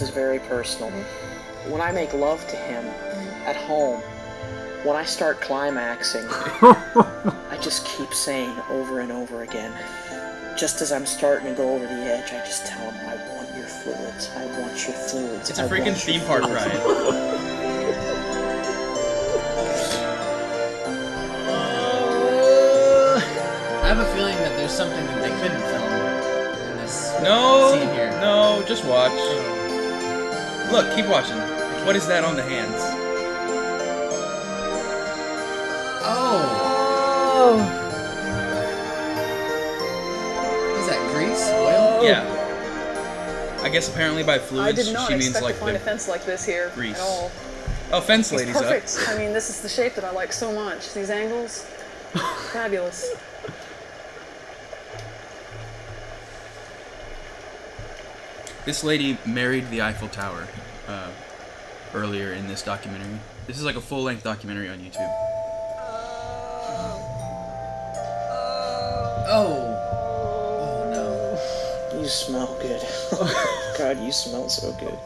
[0.01, 0.89] is very personal.
[1.69, 2.85] When I make love to him
[3.45, 4.01] at home,
[4.83, 9.71] when I start climaxing, I just keep saying over and over again.
[10.57, 13.55] Just as I'm starting to go over the edge, I just tell him, I want
[13.55, 14.29] your fluids.
[14.35, 15.49] I want your fluids.
[15.49, 17.81] It's a I freaking theme park ride.
[23.83, 27.89] I have a feeling that there's something that they couldn't film in this No, scene
[27.93, 28.11] here.
[28.21, 29.11] no, just watch.
[30.71, 31.37] Look, keep watching.
[31.85, 32.81] What is that on the hands?
[36.03, 37.57] Oh.
[40.79, 41.47] Is that grease?
[41.49, 42.03] Oil?
[42.03, 42.37] Yeah.
[43.61, 45.79] I guess apparently by fluids I did not she means expect like to find the
[45.79, 46.95] a fence like this here grease.
[46.95, 47.31] at all.
[47.93, 48.63] Oh, fence It's lady's up.
[48.63, 49.05] perfect.
[49.09, 50.93] I mean, this is the shape that I like so much.
[50.93, 51.63] These angles,
[52.53, 53.13] fabulous.
[58.65, 60.47] This lady married the Eiffel Tower
[60.87, 61.09] uh,
[61.93, 63.19] earlier in this documentary.
[63.47, 65.09] This is like a full length documentary on YouTube.
[69.27, 69.77] Oh.
[70.59, 70.89] Oh
[71.93, 71.99] no.
[71.99, 72.81] You smell good.
[73.77, 74.97] God, you smell so good.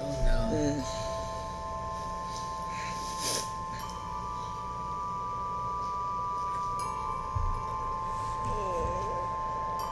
[0.00, 0.56] Oh no.
[0.56, 0.84] Mm.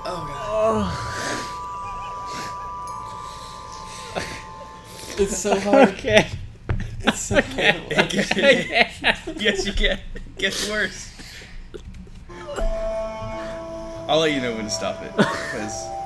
[0.07, 0.37] Oh god.
[0.37, 1.01] Oh.
[5.17, 5.89] It's so hard.
[5.91, 6.29] Okay.
[7.01, 7.73] It's so Okay.
[7.73, 7.93] hard.
[8.15, 8.91] Okay.
[9.39, 10.01] yes, you can.
[10.39, 11.14] Gets worse.
[14.09, 15.15] I'll let you know when to stop it.
[15.17, 15.89] Because.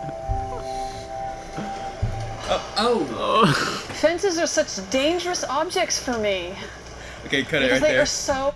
[2.80, 3.44] Oh.
[4.00, 6.54] Fences are such dangerous objects for me
[7.26, 8.02] okay, cut it because right they there.
[8.02, 8.54] are so.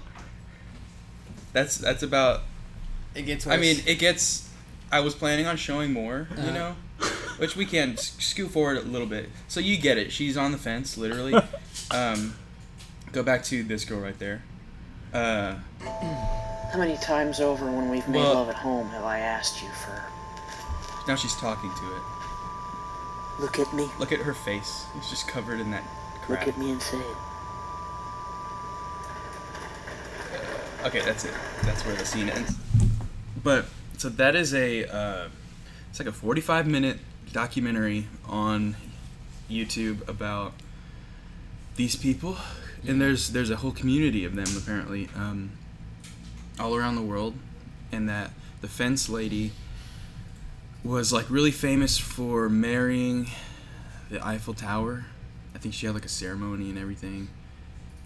[1.53, 2.43] That's that's about.
[3.15, 4.49] It gets I mean, it gets.
[4.91, 6.51] I was planning on showing more, you Uh-huh.
[6.53, 6.77] know,
[7.39, 9.29] which we can s- scoot forward a little bit.
[9.49, 10.13] So you get it.
[10.13, 11.35] She's on the fence, literally.
[11.91, 12.35] um,
[13.13, 14.43] go back to this girl right there.
[15.13, 15.57] Uh,
[16.73, 19.69] How many times over when we've made Well- love at home have I asked you
[19.71, 20.03] for
[21.07, 22.03] now she's talking to it.
[23.41, 24.87] look at me, Look at her face.
[24.97, 25.83] It's just covered in that
[26.25, 26.41] crap.
[26.47, 27.17] look at me and say it.
[30.85, 31.35] Okay, that's it.
[31.63, 32.55] That's where the scene ends.
[33.43, 33.67] But
[33.99, 35.29] so that is a uh,
[35.91, 36.99] it's like a 45 minute
[37.33, 38.77] documentary on
[39.51, 40.53] YouTube about
[41.77, 42.37] these people,
[42.87, 45.51] and there's there's a whole community of them apparently um,
[46.59, 47.35] all around the world,
[47.91, 48.31] and that
[48.61, 49.53] the fence lady
[50.85, 53.31] was like really famous for marrying
[54.11, 55.07] the Eiffel Tower.
[55.55, 57.29] I think she had like a ceremony and everything,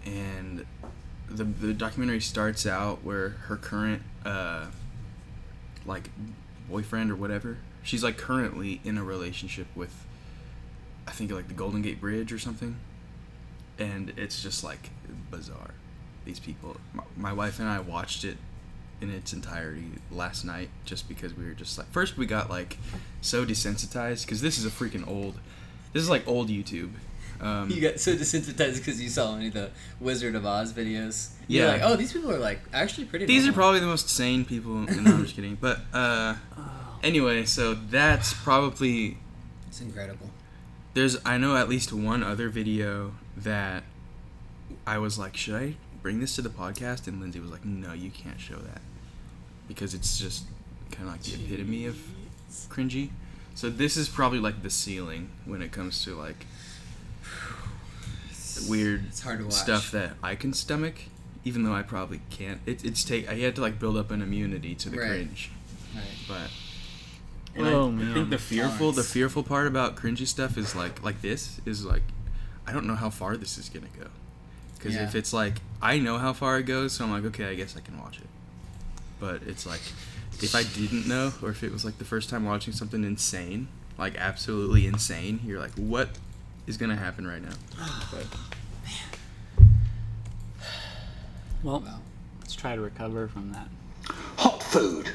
[0.05, 0.65] and
[1.29, 4.67] the the documentary starts out where her current uh
[5.85, 6.11] like
[6.69, 10.05] boyfriend or whatever she's like currently in a relationship with
[11.07, 12.77] I think like the Golden Gate Bridge or something.
[13.79, 14.91] And it's just like
[15.31, 15.75] bizarre
[16.27, 18.37] these people my, my wife and I watched it
[19.01, 22.77] in its entirety last night just because we were just like first we got like
[23.23, 25.39] so desensitized because this is a freaking old
[25.95, 26.91] this is like old YouTube
[27.41, 29.71] um, You got so desensitized because you saw any of the
[30.01, 31.33] Wizard of Oz videos.
[31.49, 31.73] You're Yeah.
[31.73, 33.27] like, oh, these people are like actually pretty.
[33.27, 34.73] These are probably the most sane people.
[34.73, 35.57] No, I'm just kidding.
[35.61, 36.37] But uh,
[37.03, 39.19] anyway, so that's probably.
[39.69, 40.31] It's incredible.
[40.95, 43.83] There's I know at least one other video that
[44.87, 45.75] I was like, should I
[46.07, 47.09] bring this to the podcast?
[47.09, 48.81] And Lindsay was like, no, you can't show that
[49.67, 50.45] because it's just
[50.93, 51.97] kind of like the epitome of
[52.69, 53.11] cringy.
[53.57, 56.47] So this is probably like the ceiling when it comes to like
[58.69, 59.55] weird It's hard to watch.
[59.55, 60.95] stuff that I can stomach,
[61.45, 62.61] even though I probably can't.
[62.67, 65.09] It, it's take I had to like build up an immunity to the Right.
[65.09, 65.51] cringe,
[65.93, 66.05] Right.
[66.29, 66.51] but.
[67.57, 71.03] And Oh, I, I think the fearful, the fearful part about cringy stuff is like,
[71.03, 72.03] like this is like,
[72.65, 74.07] I don't know how far this is gonna go,
[74.87, 75.09] because Yeah.
[75.09, 77.77] if it's like I know how far it goes, so I'm like, okay, I guess
[77.77, 78.27] I can watch it.
[79.21, 79.81] But it's like,
[80.43, 83.69] if I didn't know, or if it was like the first time watching something insane,
[83.99, 86.11] like absolutely insane, you're like, what
[86.67, 87.55] is gonna happen right now?
[88.13, 88.27] But
[91.63, 91.83] Well,
[92.41, 93.69] let's try to recover from that.
[94.39, 95.11] Hot food.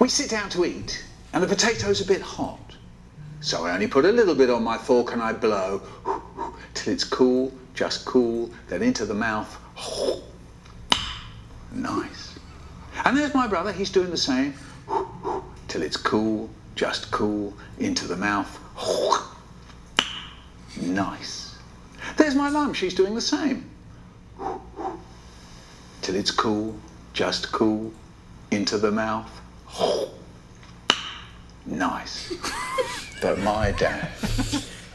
[0.00, 2.60] We sit down to eat, and the potato's a bit hot.
[3.40, 5.82] So I only put a little bit on my fork and I blow
[6.74, 9.58] till it's cool, just cool, then into the mouth.
[11.72, 12.38] Nice.
[13.04, 14.54] And there's my brother, he's doing the same.
[15.68, 18.60] Till it's cool, just cool, into the mouth.
[20.80, 21.56] Nice.
[22.16, 23.68] There's my mum, she's doing the same.
[26.02, 26.76] Till it's cool,
[27.12, 27.92] just cool,
[28.50, 29.40] into the mouth.
[31.66, 32.32] Nice.
[33.22, 34.10] But my dad,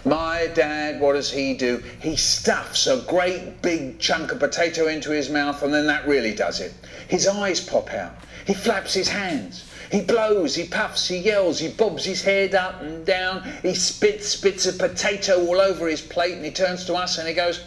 [0.06, 1.84] My dad, what does he do?
[2.00, 6.34] He stuffs a great big chunk of potato into his mouth and then that really
[6.34, 6.74] does it.
[7.08, 8.16] His eyes pop out.
[8.46, 9.66] He flaps his hands.
[9.92, 13.44] He blows, he puffs, he yells, he bobs his head up and down.
[13.62, 17.28] He spits, spits a potato all over his plate and he turns to us and
[17.28, 17.62] he goes,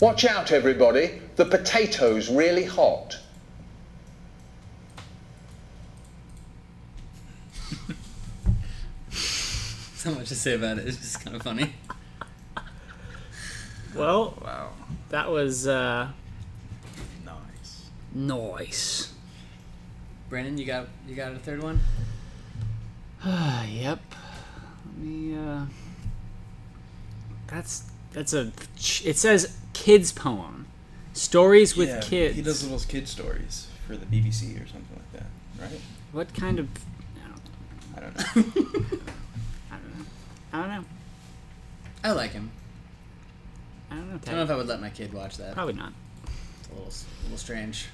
[0.00, 1.20] Watch out, everybody.
[1.36, 3.18] The potato's really hot.
[10.10, 10.86] So much to say about it.
[10.86, 11.72] It's just kind of funny.
[13.94, 14.72] Well, wow.
[15.08, 16.08] That was uh
[17.24, 17.88] nice.
[18.12, 19.14] Nice.
[20.28, 21.80] Brandon, you got you got a third one?
[23.24, 23.98] yep.
[24.84, 25.64] Let me uh
[27.46, 30.66] That's that's a it says kids poem.
[31.14, 32.36] Stories with Yeah, kids.
[32.36, 35.26] He does little kid stories for the BBC or something like that,
[35.62, 35.80] right?
[36.12, 36.68] What kind of
[37.96, 38.22] I don't know.
[38.36, 38.56] I don't
[38.92, 38.98] know.
[40.54, 40.84] I don't know.
[42.04, 42.52] I like him.
[43.90, 44.14] I don't know.
[44.14, 45.52] I don't know if I would let my kid watch that.
[45.52, 45.92] Probably not.
[46.60, 47.86] It's a little, a little strange.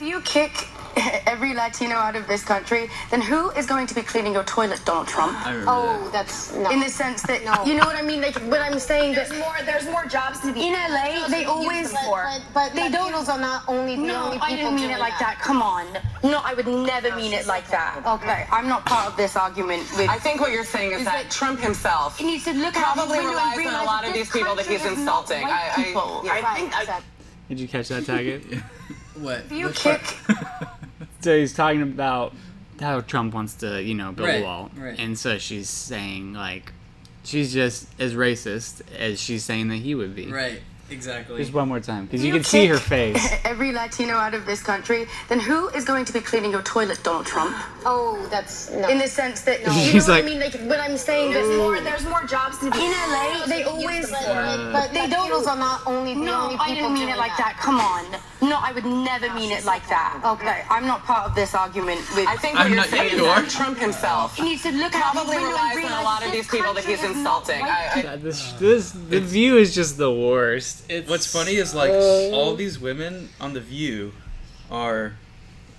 [0.00, 0.66] If you kick
[1.26, 4.80] every Latino out of this country, then who is going to be cleaning your toilet,
[4.86, 5.36] Donald Trump?
[5.46, 6.70] I remember oh, that's no.
[6.70, 8.22] in the sense that you know what I mean.
[8.22, 9.54] Like, but I'm saying There's that more.
[9.66, 13.12] There's more jobs to be in LA, they always But, but they don't.
[13.12, 15.38] Latinos are not only the No, only people I didn't mean doing it like that.
[15.38, 15.86] Come on.
[16.22, 18.00] No, I would never mean it like that.
[18.06, 19.82] Okay, I'm not part of this argument.
[19.98, 22.94] With, I think what you're saying is that Trump himself he needs to look out
[22.96, 25.44] his probably window and relies on a lot of these people that he's insulting.
[25.44, 26.22] I, I, people.
[26.24, 27.06] yeah, I Right, think I, exactly.
[27.50, 28.62] Did you catch that, Tackett?
[29.20, 29.50] What?
[29.50, 30.00] You Which kick
[31.20, 32.34] so he's talking about
[32.80, 34.70] how Trump wants to, you know, build Right, a wall.
[34.76, 34.98] right.
[34.98, 36.72] And so she's saying like
[37.24, 40.32] she's just as racist as she's saying that he would be.
[40.32, 40.62] Right.
[40.90, 41.38] Exactly.
[41.38, 43.16] Just one more time, because If you can see her face.
[43.44, 47.00] Every Latino out of this country, then who is going to be cleaning your toilet,
[47.02, 47.56] Donald Trump?
[47.86, 48.88] Oh, that's no.
[48.88, 50.40] In the sense that you know like- what I mean.
[50.40, 51.80] Like, but I'm saying that There's more.
[51.80, 55.30] There's more jobs to be in LA, they always But, but they don't.
[55.30, 57.56] Latinos are not only the No, only I people didn't mean it like that.
[57.60, 58.04] Come on.
[58.42, 60.20] No, I would never mean it like that.
[60.24, 62.26] Okay, I'm not part of this argument with.
[62.26, 64.72] I think what I'm you're not- saying you is that Trump himself He needs to
[64.72, 67.60] look probably window relies and on a lot of these people that he's insulting.
[67.60, 70.79] white I, I, God, this, this the view is just the worst.
[70.88, 74.12] It's What's funny is like so- all these women on the View
[74.70, 75.14] are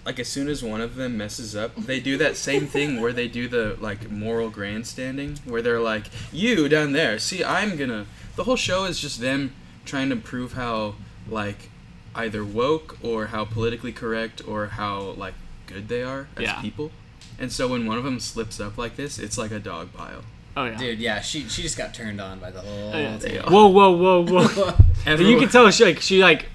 [0.05, 3.13] like as soon as one of them messes up, they do that same thing where
[3.13, 8.05] they do the like moral grandstanding where they're like, "You down there, see, I'm gonna."
[8.35, 9.53] The whole show is just them
[9.85, 10.95] trying to prove how
[11.29, 11.69] like
[12.15, 15.35] either woke or how politically correct or how like
[15.67, 16.61] good they are as Yeah.
[16.61, 16.91] people.
[17.39, 20.23] And so when one of them slips up like this, it's like a dog pile.
[20.57, 20.77] Oh yeah.
[20.77, 23.17] Dude, yeah, she she just got turned on by the whole Oh, yeah.
[23.17, 23.41] thing.
[23.41, 24.73] Whoa, whoa, whoa, whoa!
[25.05, 26.47] and you can tell she like she like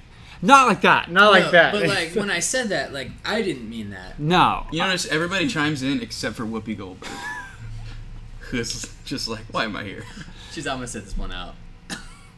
[0.43, 1.73] not like that, not like that.
[1.73, 4.21] But like when I said that, like I didn't mean that.
[4.21, 7.09] no, You notice everybody chimes in except for Whoopi Goldberg,
[8.51, 10.05] who's just like, "Why am I here?"
[10.53, 11.55] She's I'm this one out.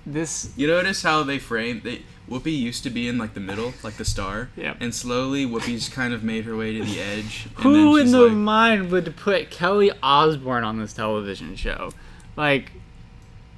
[0.06, 3.72] this You notice how they frame they Whoopi used to be in like the middle,
[3.82, 4.76] like the star, Yep.
[4.80, 7.46] and slowly Whoopi's kind of made her way to the edge.
[7.56, 11.90] who in she's the like, mind would put Kelly Osbourne on this television show?
[12.36, 12.70] Like,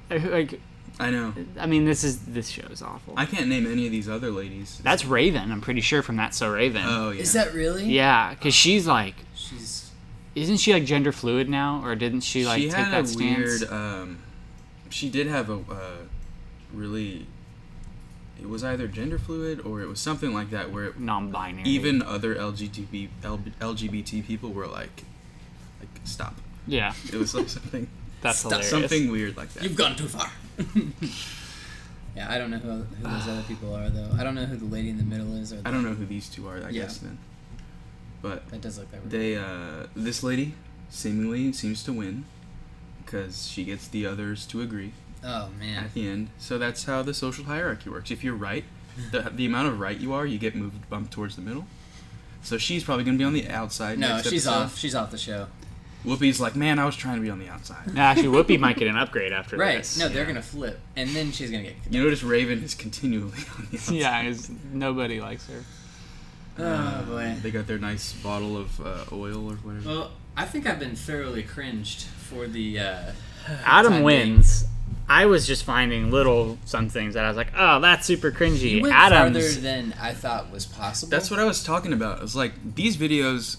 [0.09, 0.59] like
[0.99, 1.33] I know.
[1.59, 3.13] I mean, this is this show is awful.
[3.17, 4.79] I can't name any of these other ladies.
[4.83, 5.51] That's Raven.
[5.51, 6.83] I'm pretty sure from That's So Raven.
[6.85, 7.21] Oh yeah.
[7.21, 7.85] Is that really?
[7.85, 9.89] Yeah, because she's like, She's
[10.35, 13.07] isn't she like gender fluid now, or didn't she like she take had that a
[13.07, 13.61] stance?
[13.61, 13.63] weird.
[13.71, 14.19] Um,
[14.89, 15.91] she did have a uh,
[16.73, 17.25] really.
[18.41, 21.63] It was either gender fluid or it was something like that where it, Non-binary.
[21.69, 25.03] even other LGBT LGBT people were like,
[25.79, 26.35] like stop.
[26.67, 26.93] Yeah.
[27.11, 27.87] It was like something.
[28.21, 28.51] That's Stop.
[28.51, 28.69] hilarious.
[28.69, 29.63] Something weird like that.
[29.63, 30.29] You've gone too far.
[32.15, 34.09] yeah, I don't know who, who those other people are though.
[34.17, 35.53] I don't know who the lady in the middle is.
[35.53, 36.57] Or the, I don't know who these two are.
[36.57, 36.83] I Yeah.
[36.83, 37.17] guess then.
[38.21, 39.11] But That does look that weird.
[39.11, 40.53] they, uh, this lady
[40.89, 42.25] seemingly seems to win
[43.03, 44.93] because she gets the others to agree
[45.23, 45.83] Oh man.
[45.85, 46.29] at the end.
[46.39, 48.09] So that's how the social hierarchy works.
[48.11, 48.63] If you're right,
[49.11, 51.65] the the amount of right you are, you get moved bumped towards the middle.
[52.43, 53.99] So she's probably gonna be on the outside.
[53.99, 54.61] No, next she's episode.
[54.63, 54.77] off.
[54.77, 55.47] She's off the show.
[56.03, 57.93] Whoopi's like, man, I was trying to be on the outside.
[57.93, 59.77] No, actually, Whoopi might get an upgrade after Right.
[59.77, 59.99] this.
[59.99, 60.07] Right?
[60.07, 61.75] No, they're gonna flip, and then she's gonna get.
[61.91, 63.95] You notice Raven is continually on the outside.
[63.95, 65.63] Yeah, 'cause nobody likes her.
[66.57, 67.35] Oh boy.
[67.43, 69.87] They got their nice bottle of uh, oil or whatever.
[69.87, 72.79] Well, I think I've been thoroughly cringed for the.
[72.79, 73.11] Uh,
[73.65, 74.63] Adam wins.
[74.63, 74.71] being.
[75.11, 75.21] Wins.
[75.21, 78.71] I was just finding little some things that I was like, oh, that's super cringy.
[78.71, 81.09] You went Adam's farther than I thought was possible.
[81.11, 82.17] That's what I was talking about.
[82.19, 83.57] It was like these videos.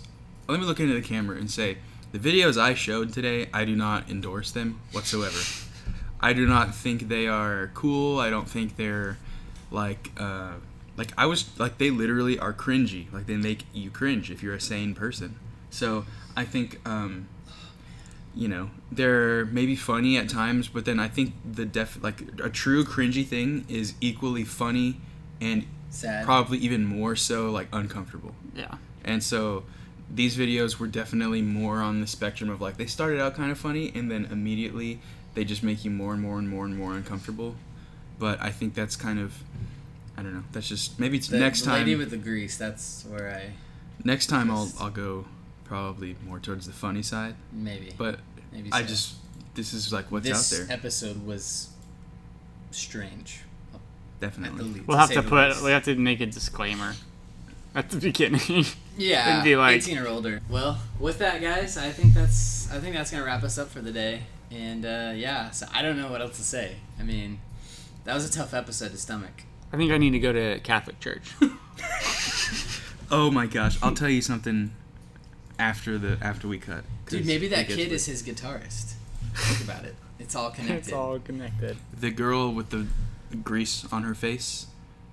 [0.49, 1.79] Let me look into the camera and say
[2.13, 3.49] the videos I showed today.
[3.53, 5.39] I do not endorse them whatsoever.
[6.21, 8.21] I do not think they are cool.
[8.21, 9.19] I don't think they're
[9.71, 10.53] like uh,
[10.97, 13.13] like I was like they literally are cringy.
[13.13, 15.37] Like they make you cringe if you're a sane person.
[15.71, 16.05] So
[16.37, 17.29] I think um,
[18.35, 22.49] you know they're maybe funny at times, but then I think the def like a
[22.51, 25.01] true cringy thing is equally funny
[25.41, 26.25] and Sad.
[26.25, 28.35] probably even more so like uncomfortable.
[28.55, 28.75] Yeah.
[29.05, 29.65] And so
[30.15, 33.59] these videos were definitely more on the spectrum of like they started out kind of
[33.59, 35.01] funny and then immediately
[35.35, 37.57] they just make you more and more and more and more uncomfortable.
[38.19, 39.35] But I think that's kind of
[40.17, 40.45] I don't know.
[40.53, 41.79] That's just maybe it's The, next the time.
[41.81, 42.57] lady with the grease.
[42.57, 43.53] That's where I
[44.05, 45.25] next time I'll I'll go
[45.73, 47.35] probably more towards the funny side.
[47.51, 47.95] Maybe.
[47.97, 48.19] But
[48.53, 49.15] Maybe I just
[49.55, 50.77] this is like what's this out there.
[50.77, 51.71] episode was
[52.71, 53.41] strange.
[54.21, 54.65] Definitely.
[54.65, 55.49] Least, We'll have say to put.
[55.49, 55.65] least.
[55.65, 56.93] We have to make a disclaimer
[57.75, 58.65] at the beginning.
[58.95, 60.43] Yeah, and be like, 18 or older.
[60.51, 63.81] Well, with that, guys, I think that's I think that's gonna wrap us up for
[63.81, 64.25] the day.
[64.51, 66.77] And uh, yeah, so I don't know what else to say.
[67.01, 67.41] I mean,
[68.05, 69.45] that was a tough episode to stomach.
[69.73, 71.33] I think I need to go to Catholic church.
[73.11, 74.73] Oh my gosh, I'll tell you something
[75.59, 76.85] after the after we cut.
[77.09, 77.93] Dude, maybe that kid weird.
[77.93, 78.95] is his guitarist.
[79.35, 79.95] Think about it.
[80.19, 80.77] It's all connected.
[80.79, 81.77] it's all connected.
[81.99, 82.87] the girl with the
[83.43, 84.67] grease on her face.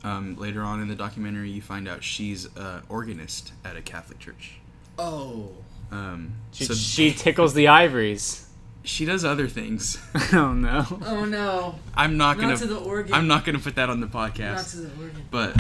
[0.03, 4.19] Um, later on in the documentary, you find out she's an organist at a Catholic
[4.19, 4.53] church.
[4.97, 5.49] Oh.
[5.91, 8.47] Um, She, so she tickles the ivories.
[8.83, 9.97] she does other things.
[10.33, 10.85] oh no.
[11.05, 11.75] Oh no.
[11.95, 12.57] I'm not Not gonna.
[12.57, 13.13] to the organ.
[13.13, 14.55] I'm not gonna put that on the podcast.
[14.55, 15.23] Not to the organ.
[15.31, 15.57] But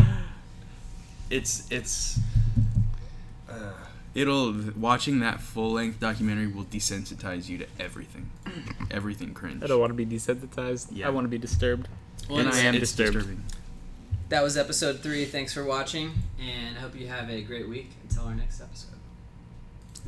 [1.29, 2.19] it's it's.
[3.49, 3.71] Uh,
[4.13, 8.29] it'll watching that full length documentary will desensitize you to everything,
[8.91, 9.63] everything cringe.
[9.63, 10.87] I don't want to be desensitized.
[10.91, 11.07] Yeah.
[11.07, 11.87] I want to be disturbed.
[12.29, 13.13] Well, and I am disturbed.
[13.13, 13.43] disturbing.
[14.29, 15.25] That was episode three.
[15.25, 18.91] Thanks for watching, and I hope you have a great week until our next episode.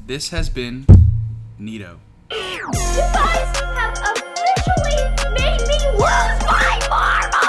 [0.06, 0.86] This has been
[1.60, 1.97] Neato.
[2.32, 7.41] You guys have officially made me lose my marbles!